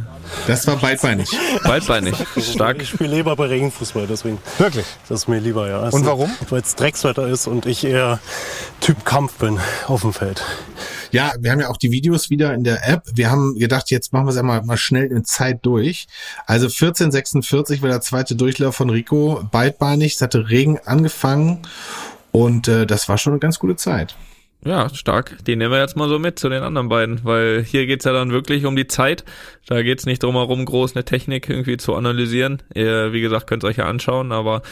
[0.47, 1.29] Das war beidbeinig.
[1.63, 2.15] Beidbeinig.
[2.41, 2.81] Stark.
[2.81, 4.37] Ich spiele lieber bei Regenfußball, deswegen.
[4.57, 4.85] Wirklich?
[5.09, 5.89] Das ist mir lieber, ja.
[5.89, 6.31] Und warum?
[6.49, 8.19] Weil es Dreckswetter ist und ich eher
[8.81, 10.43] Typ Kampf bin auf dem Feld.
[11.11, 13.03] Ja, wir haben ja auch die Videos wieder in der App.
[13.13, 16.07] Wir haben gedacht, jetzt machen wir es einmal mal schnell in Zeit durch.
[16.45, 19.43] Also 14:46 war der zweite Durchlauf von Rico.
[19.51, 21.61] Beidbeinig, es hatte Regen angefangen
[22.31, 24.15] und äh, das war schon eine ganz gute Zeit.
[24.63, 25.37] Ja, stark.
[25.45, 28.13] Die nehmen wir jetzt mal so mit zu den anderen beiden, weil hier geht's ja
[28.13, 29.23] dann wirklich um die Zeit.
[29.67, 32.63] Da geht's nicht drum herum, groß eine Technik irgendwie zu analysieren.
[32.73, 34.63] Ihr, wie gesagt, könnt ihr euch ja anschauen, aber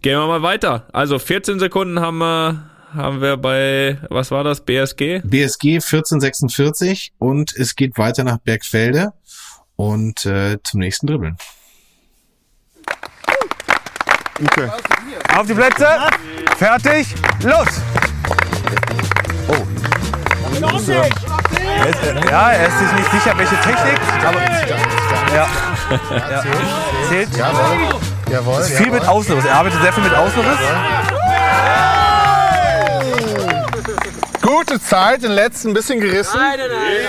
[0.00, 0.86] gehen wir mal weiter.
[0.92, 5.22] Also 14 Sekunden haben wir, haben wir bei, was war das, BSG?
[5.24, 9.12] BSG 14:46 und es geht weiter nach Bergfelde
[9.74, 11.36] und äh, zum nächsten Dribbeln.
[14.40, 14.70] Okay.
[15.36, 15.88] Auf die Plätze.
[16.56, 17.14] Fertig.
[17.42, 17.80] Los!
[19.52, 19.66] Oh.
[21.82, 21.98] Er ist,
[22.30, 24.40] ja, er ist sich nicht sicher, welche Technik, aber
[25.34, 25.46] ja.
[26.30, 26.42] ja.
[27.08, 27.36] Zählt.
[27.36, 28.00] Jawohl.
[28.30, 28.60] Jawohl.
[28.60, 29.44] Ist viel mit Außenriss.
[29.44, 30.58] Er arbeitet sehr viel mit Außenriss.
[34.40, 36.38] Gute Zeit, den letzten ein bisschen gerissen.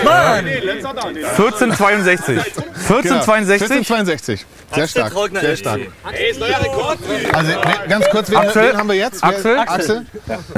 [0.04, 0.46] Mann!
[0.46, 2.38] 1462.
[2.38, 3.62] 1462.
[3.62, 4.46] 1462.
[4.74, 5.12] Sehr stark.
[5.40, 5.80] Sehr stark.
[6.12, 6.98] Ey, ist neuer Rekord.
[7.32, 7.52] Also
[7.88, 8.68] ganz kurz, wen, Axel.
[8.70, 9.22] wen haben wir jetzt?
[9.22, 9.58] Wer- Axel.
[9.58, 10.06] Axel.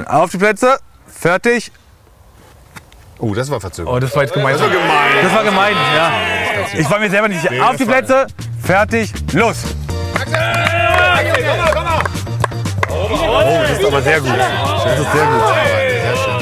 [0.07, 0.79] Auf die Plätze.
[1.27, 1.73] Fertig.
[3.19, 3.93] Oh, das war verzögert.
[3.93, 4.53] Oh, das war jetzt gemein.
[4.53, 5.11] Das war gemein.
[5.25, 6.13] Das war gemein, ja.
[6.79, 7.69] Ich war mir selber nicht sicher.
[7.69, 8.29] Auf die Plätze.
[8.63, 9.13] Fertig.
[9.33, 9.57] Los.
[12.89, 14.39] Oh, das ist aber sehr gut.
[14.39, 15.43] Das ist sehr gut.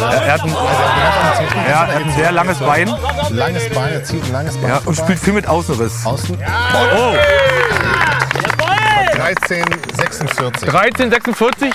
[0.01, 2.95] Er, hat ein, ja, er hat ein sehr langes Bein.
[3.31, 4.69] Langes Bein, er zieht ein langes Bein.
[4.69, 6.05] Ja, und spielt viel mit Außenriss.
[6.05, 6.37] Außen.
[6.95, 7.15] Oh,
[9.17, 9.65] 13,
[9.97, 10.69] 46.
[10.69, 11.73] 13, 46.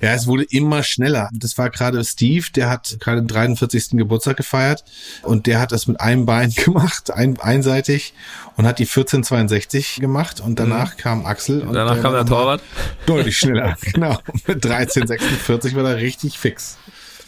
[0.00, 1.28] Ja, es wurde immer schneller.
[1.32, 3.90] Das war gerade Steve, der hat gerade den 43.
[3.92, 4.84] Geburtstag gefeiert
[5.22, 8.12] und der hat das mit einem Bein gemacht, ein, einseitig
[8.56, 10.98] und hat die 1462 gemacht und danach Mhm.
[10.98, 11.62] kam Axel.
[11.62, 12.62] Und Danach kam der Torwart.
[13.06, 14.18] Deutlich schneller, genau.
[14.46, 16.78] Mit 1346 war er richtig fix.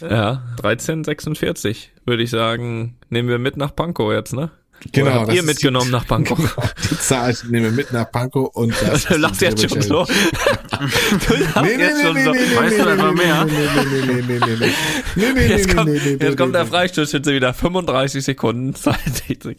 [0.01, 4.51] Ja, 1346 würde ich sagen, nehmen wir mit nach Pankow jetzt, ne?
[4.91, 6.39] Genau, habt das ihr mitgenommen die- nach Pankow?
[6.91, 10.05] Die Zahl nehmen wir mit nach Pankow und das Du lachst jetzt schon so.
[10.05, 12.31] Du lachst jetzt schon so.
[12.31, 13.45] Weißt du etwa mehr?
[13.45, 14.71] Nee, nee, nee, nee, nee, nee.
[15.15, 16.69] Nee, nee, Jetzt nee, kommt, nee, nee, jetzt nee, kommt der nee.
[16.69, 17.53] Freistoßschütze wieder.
[17.53, 19.57] 35 Sekunden, 62.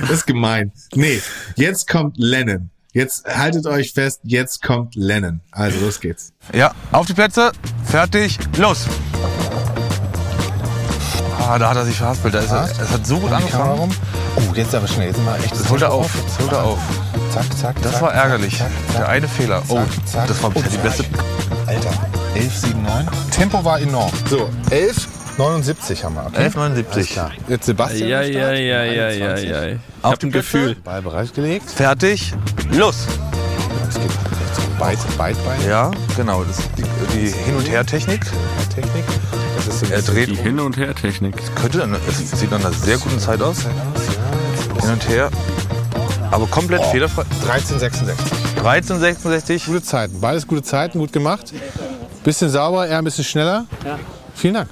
[0.00, 0.72] Das ist gemein.
[0.94, 1.20] Nee,
[1.56, 2.70] jetzt kommt Lennon.
[2.94, 5.40] Jetzt haltet euch fest, jetzt kommt Lennon.
[5.50, 6.32] Also los geht's.
[6.52, 7.52] Ja, auf die Plätze,
[7.84, 8.86] fertig, los.
[11.52, 12.32] Ah, da hat er sich verhaspelt.
[12.34, 13.78] Da ist er, es hat so gut angefangen.
[13.78, 13.90] rum.
[14.36, 15.08] Oh, jetzt aber schnell.
[15.08, 16.10] Jetzt sind wir echt Das holt er auf.
[16.26, 16.78] Das holt er auf.
[17.34, 18.56] Zack, zack, Das zack, war ärgerlich.
[18.58, 19.62] zack, zack, Der eine Fehler.
[19.68, 20.28] Oh, zack.
[20.28, 21.04] das war bisher die beste.
[21.66, 21.90] Alter,
[22.34, 23.08] 11, 7, 9.
[23.30, 24.10] Tempo war enorm.
[24.30, 26.24] So, 11, 79 haben wir.
[26.26, 26.46] Okay?
[26.46, 26.84] 11,79.
[26.94, 27.30] Alles klar.
[27.48, 28.08] Jetzt Sebastian.
[28.08, 29.50] Ja, ja, ja, ja, ja, 21.
[29.50, 29.64] ja.
[29.66, 30.28] Ich Auf Plätze.
[30.30, 30.74] Gefühl.
[30.76, 31.70] Ball bereitgelegt.
[31.70, 32.32] Fertig,
[32.70, 33.06] los.
[33.90, 35.60] Es geht jetzt Beit, Beitbein.
[35.68, 36.44] Ja, genau.
[36.44, 36.84] Das ist die,
[37.14, 38.22] die Hin- und Her-Technik.
[38.74, 39.04] Technik.
[39.66, 41.34] Das ist so Er dreht Die Hin- und Her-Technik.
[41.54, 43.62] Könnte, dann- es sieht nach einer sehr guten Zeit aus.
[43.62, 45.30] Hin und her.
[46.30, 47.24] Aber komplett fehlerfrei.
[47.46, 48.32] 1366.
[48.62, 49.66] 13,66.
[49.66, 50.20] Gute Zeiten.
[50.20, 51.52] Beides gute Zeiten, gut gemacht.
[52.24, 53.66] Bisschen sauberer, eher ein bisschen schneller.
[54.34, 54.68] Vielen Dank.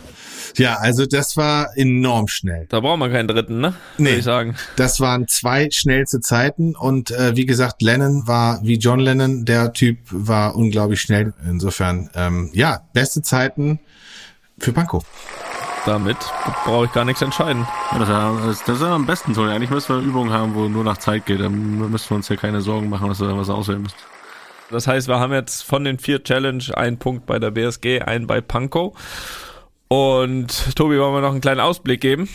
[0.56, 2.66] Ja, also das war enorm schnell.
[2.68, 3.74] Da brauchen wir keinen dritten, ne?
[3.98, 4.06] Nee.
[4.10, 4.56] Würde ich sagen.
[4.76, 9.72] Das waren zwei schnellste Zeiten und äh, wie gesagt, Lennon war wie John Lennon, der
[9.72, 11.34] Typ war unglaublich schnell.
[11.48, 13.78] Insofern, ähm, ja, beste Zeiten
[14.60, 15.04] für Pankow.
[15.86, 16.18] Damit
[16.64, 17.66] brauche ich gar nichts entscheiden.
[17.92, 19.42] Ja, das, ist ja- das, das ist ja am besten so.
[19.44, 21.40] Eigentlich müssen wir Übungen haben, wo nur nach Zeit geht.
[21.40, 23.96] Dann müssen wir uns ja keine Sorgen machen, dass wir da was auswählen müssen.
[24.70, 28.26] Das heißt, wir haben jetzt von den vier Challenge einen Punkt bei der BSG, einen
[28.26, 28.94] bei Pankow.
[29.88, 32.28] Und Tobi, wollen wir noch einen kleinen Ausblick geben?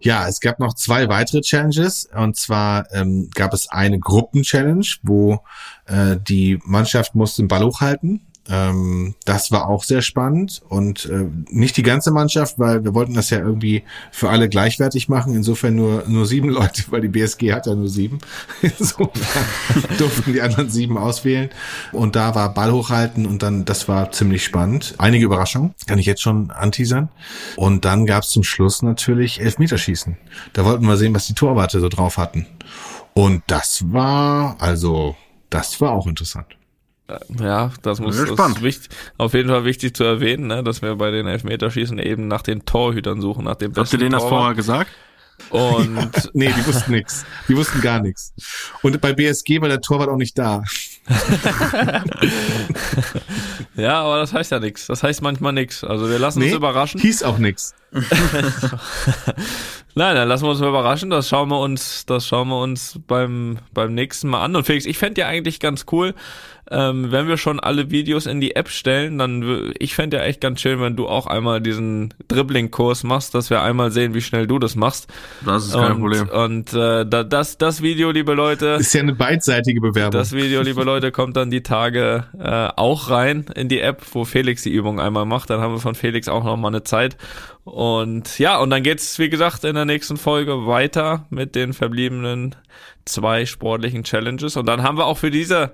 [0.00, 5.40] Ja, es gab noch zwei weitere Challenges und zwar ähm, gab es eine Gruppen-Challenge, wo
[5.86, 8.26] äh, die Mannschaft musste den Ball hochhalten.
[8.48, 13.14] Ähm, das war auch sehr spannend und äh, nicht die ganze Mannschaft, weil wir wollten
[13.14, 15.36] das ja irgendwie für alle gleichwertig machen.
[15.36, 18.18] Insofern nur nur sieben Leute, weil die BSG hat ja nur sieben.
[18.62, 19.36] Insofern
[19.98, 21.50] durften die anderen sieben auswählen
[21.92, 24.94] und da war Ball hochhalten und dann das war ziemlich spannend.
[24.98, 27.10] Einige Überraschungen, kann ich jetzt schon anteasern.
[27.56, 30.16] Und dann gab es zum Schluss natürlich Elfmeterschießen.
[30.52, 32.46] Da wollten wir sehen, was die Torwarte so drauf hatten.
[33.14, 35.14] Und das war also
[35.48, 36.56] das war auch interessant.
[37.40, 41.10] Ja, das muss das wichtig, auf jeden Fall wichtig zu erwähnen, ne, dass wir bei
[41.10, 44.38] den Elfmeterschießen eben nach den Torhütern suchen, nach dem Habt ihr besten denen das Torwart.
[44.38, 44.90] vorher gesagt?
[45.50, 47.24] Und Nee, die wussten nix.
[47.48, 48.32] Die wussten gar nichts.
[48.82, 50.62] Und bei BSG war der Torwart auch nicht da.
[53.74, 54.86] ja, aber das heißt ja nichts.
[54.86, 55.82] Das heißt manchmal nichts.
[55.84, 57.00] Also wir lassen uns Nee, überraschen.
[57.00, 57.74] Hieß auch nix.
[59.94, 61.10] Nein, dann lassen wir uns mal überraschen.
[61.10, 64.56] Das schauen wir uns, das schauen wir uns beim, beim nächsten Mal an.
[64.56, 66.14] Und Felix, ich fände ja eigentlich ganz cool,
[66.72, 70.40] ähm, wenn wir schon alle Videos in die App stellen, dann, ich fände ja echt
[70.40, 74.46] ganz schön, wenn du auch einmal diesen Dribbling-Kurs machst, dass wir einmal sehen, wie schnell
[74.46, 75.12] du das machst.
[75.44, 76.28] Das ist kein und, Problem.
[76.28, 80.12] Und äh, da, das, das Video, liebe Leute, Ist ja eine beidseitige Bewerbung.
[80.12, 84.24] das Video, liebe Leute, kommt dann die Tage äh, auch rein in die App, wo
[84.24, 85.50] Felix die Übung einmal macht.
[85.50, 87.16] Dann haben wir von Felix auch noch mal eine Zeit.
[87.64, 92.56] Und ja, und dann geht's wie gesagt, in der nächsten Folge weiter mit den verbliebenen
[93.04, 94.56] zwei sportlichen Challenges.
[94.56, 95.72] Und dann haben wir auch für diese,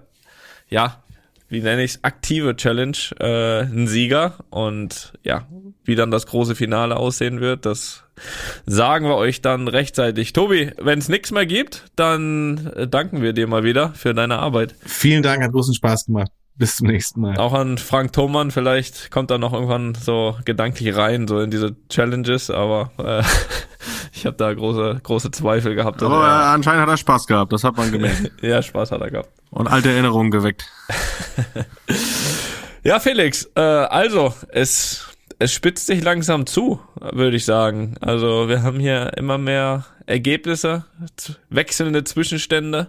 [0.68, 1.02] ja,
[1.48, 4.34] wie nenne ich's, aktive Challenge äh, einen Sieger.
[4.50, 5.46] Und ja,
[5.84, 8.04] wie dann das große Finale aussehen wird, das
[8.66, 10.32] sagen wir euch dann rechtzeitig.
[10.32, 14.38] Tobi, wenn es nichts mehr gibt, dann äh, danken wir dir mal wieder für deine
[14.38, 14.74] Arbeit.
[14.84, 16.30] Vielen Dank, hat großen Spaß gemacht.
[16.58, 17.36] Bis zum nächsten Mal.
[17.38, 21.76] Auch an Frank Thomann, vielleicht kommt er noch irgendwann so gedanklich rein, so in diese
[21.88, 23.22] Challenges, aber äh,
[24.12, 26.02] ich habe da große, große Zweifel gehabt.
[26.02, 28.32] Aber äh, er- anscheinend hat er Spaß gehabt, das hat man gemerkt.
[28.42, 29.30] ja, Spaß hat er gehabt.
[29.50, 30.66] Und alte Erinnerungen geweckt.
[32.84, 37.96] Ja, Felix, äh, also, es, es spitzt sich langsam zu, würde ich sagen.
[38.00, 40.84] Also, wir haben hier immer mehr Ergebnisse,
[41.50, 42.88] wechselnde Zwischenstände.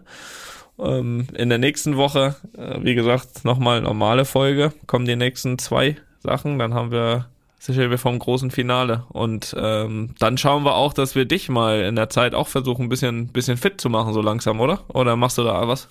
[0.79, 5.97] Ähm, in der nächsten Woche, äh, wie gesagt, nochmal normale Folge, kommen die nächsten zwei
[6.23, 7.25] Sachen, dann haben wir
[7.59, 9.03] sicher wir vom großen Finale.
[9.09, 12.85] Und ähm, dann schauen wir auch, dass wir dich mal in der Zeit auch versuchen,
[12.85, 14.79] ein bisschen, bisschen fit zu machen, so langsam, oder?
[14.87, 15.89] Oder machst du da was?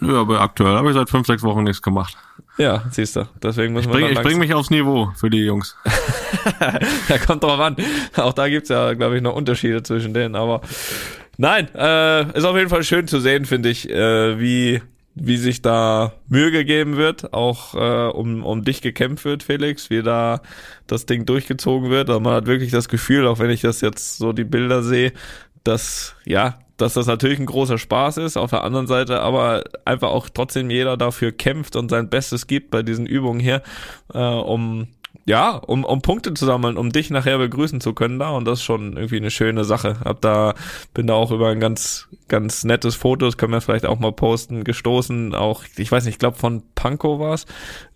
[0.00, 2.16] Ja, aber aktuell habe ich seit fünf, sechs Wochen nichts gemacht.
[2.58, 3.26] Ja, siehst du.
[3.42, 5.76] Deswegen müssen Ich wir bringe dann ich bring langsam- mich aufs Niveau für die Jungs.
[7.08, 7.76] ja, kommt drauf an.
[8.16, 10.34] Auch da gibt's ja, glaube ich, noch Unterschiede zwischen denen.
[10.36, 10.60] Aber
[11.36, 14.82] nein, äh, ist auf jeden Fall schön zu sehen, finde ich, äh, wie,
[15.14, 20.02] wie sich da Mühe gegeben wird, auch äh, um, um dich gekämpft wird, Felix, wie
[20.02, 20.40] da
[20.86, 22.10] das Ding durchgezogen wird.
[22.10, 25.12] Und man hat wirklich das Gefühl, auch wenn ich das jetzt so die Bilder sehe,
[25.64, 30.10] dass, ja, dass das natürlich ein großer Spaß ist, auf der anderen Seite aber einfach
[30.10, 33.62] auch trotzdem jeder dafür kämpft und sein Bestes gibt bei diesen Übungen hier,
[34.12, 34.88] äh, um
[35.26, 38.60] ja, um, um Punkte zu sammeln, um dich nachher begrüßen zu können da und das
[38.60, 39.98] ist schon irgendwie eine schöne Sache.
[40.04, 40.54] Hab da,
[40.94, 44.12] bin da auch über ein ganz, ganz nettes Foto, das können wir vielleicht auch mal
[44.12, 47.44] posten, gestoßen, auch, ich weiß nicht, ich glaube von Panko war's,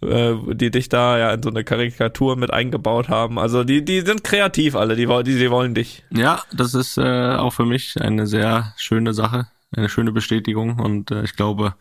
[0.02, 3.38] äh, die dich da ja in so eine Karikatur mit eingebaut haben.
[3.38, 6.02] Also die, die sind kreativ alle, die, die, die wollen dich.
[6.10, 11.12] Ja, das ist äh, auch für mich eine sehr schöne Sache, eine schöne Bestätigung und
[11.12, 11.74] äh, ich glaube,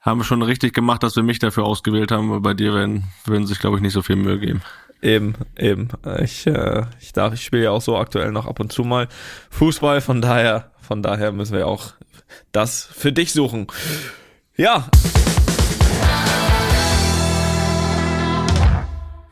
[0.00, 2.30] haben wir schon richtig gemacht, dass wir mich dafür ausgewählt haben.
[2.30, 4.62] Aber bei dir werden, würden sich, glaube ich, nicht so viel Mühe geben.
[5.02, 5.88] Eben, eben.
[6.22, 9.08] Ich, äh, ich darf, ich spiele ja auch so aktuell noch ab und zu mal
[9.50, 11.92] Fußball, von daher, von daher müssen wir auch
[12.52, 13.66] das für dich suchen.
[14.56, 14.88] Ja.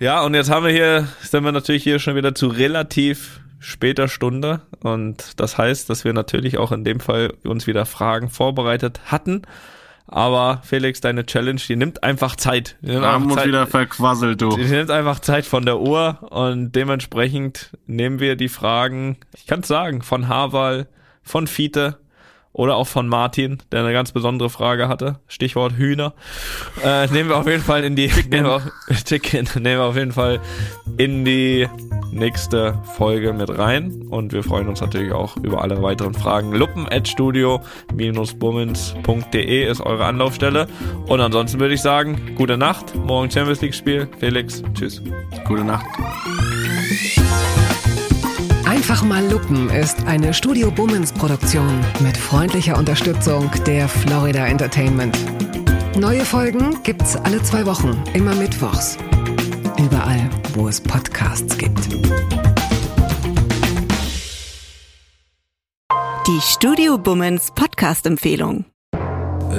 [0.01, 4.09] Ja, und jetzt haben wir hier, sind wir natürlich hier schon wieder zu relativ später
[4.09, 9.01] Stunde und das heißt, dass wir natürlich auch in dem Fall uns wieder Fragen vorbereitet
[9.07, 9.43] hatten.
[10.09, 12.77] Aber Felix, deine Challenge, die nimmt einfach Zeit.
[12.81, 14.49] Die nimmt Haben einfach uns wieder verquasselt, du.
[14.57, 19.61] Die nimmt einfach Zeit von der Uhr und dementsprechend nehmen wir die Fragen, ich kann
[19.61, 20.89] es sagen, von Harval,
[21.23, 21.99] von Fiete
[22.59, 25.19] oder auch von Martin, der eine ganz besondere Frage hatte.
[25.29, 26.13] Stichwort Hühner.
[26.85, 28.63] Äh, nehmen wir auf jeden Fall in die nehmen wir, auf-
[29.05, 30.41] Chicken, nehmen wir auf jeden Fall
[30.97, 31.69] in die
[32.11, 36.53] nächste Folge mit rein und wir freuen uns natürlich auch über alle weiteren Fragen.
[36.53, 40.67] Luppen at studio-bummens.de ist eure Anlaufstelle
[41.07, 44.09] und ansonsten würde ich sagen, gute Nacht, morgen Champions League Spiel.
[44.19, 45.01] Felix, tschüss.
[45.47, 45.87] Gute Nacht.
[48.79, 55.19] Einfach mal Lupen ist eine Studio Bummens Produktion mit freundlicher Unterstützung der Florida Entertainment.
[55.99, 58.97] Neue Folgen gibt's alle zwei Wochen, immer mittwochs.
[59.79, 61.93] Überall, wo es Podcasts gibt.
[66.29, 68.65] Die Studio Bummens Podcast-Empfehlung.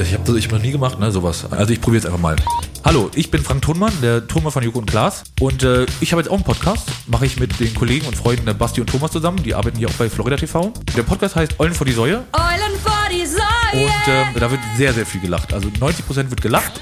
[0.02, 1.46] Ich habe das ich hab noch nie gemacht, ne, sowas.
[1.52, 2.38] Also ich probiere jetzt einfach mal.
[2.86, 5.24] Hallo, ich bin Frank Thunmann, der Turmer von Joko und Klaas.
[5.40, 6.90] Und äh, ich habe jetzt auch einen Podcast.
[7.08, 9.44] Mache ich mit den Kollegen und Freunden äh, Basti und Thomas zusammen.
[9.44, 10.72] Die arbeiten hier auch bei Florida TV.
[10.96, 12.24] Der Podcast heißt Eulen vor die Säue.
[12.34, 13.84] Eulen vor die Säue.
[13.86, 15.54] Und ähm, da wird sehr, sehr viel gelacht.
[15.54, 16.80] Also 90% wird gelacht.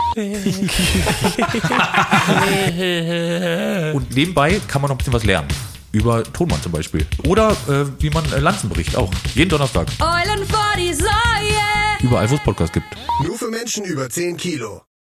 [3.93, 5.47] Und nebenbei kann man noch ein bisschen was lernen.
[5.91, 7.05] Über Tonmann zum Beispiel.
[7.25, 9.11] Oder äh, wie man äh, Lanzen bricht auch.
[9.33, 9.87] Jeden Donnerstag.
[9.99, 11.09] Eulen vor die Säue.
[12.01, 12.85] Überall, wo es Podcasts gibt.
[13.25, 14.83] Nur für Menschen über 10 Kilo.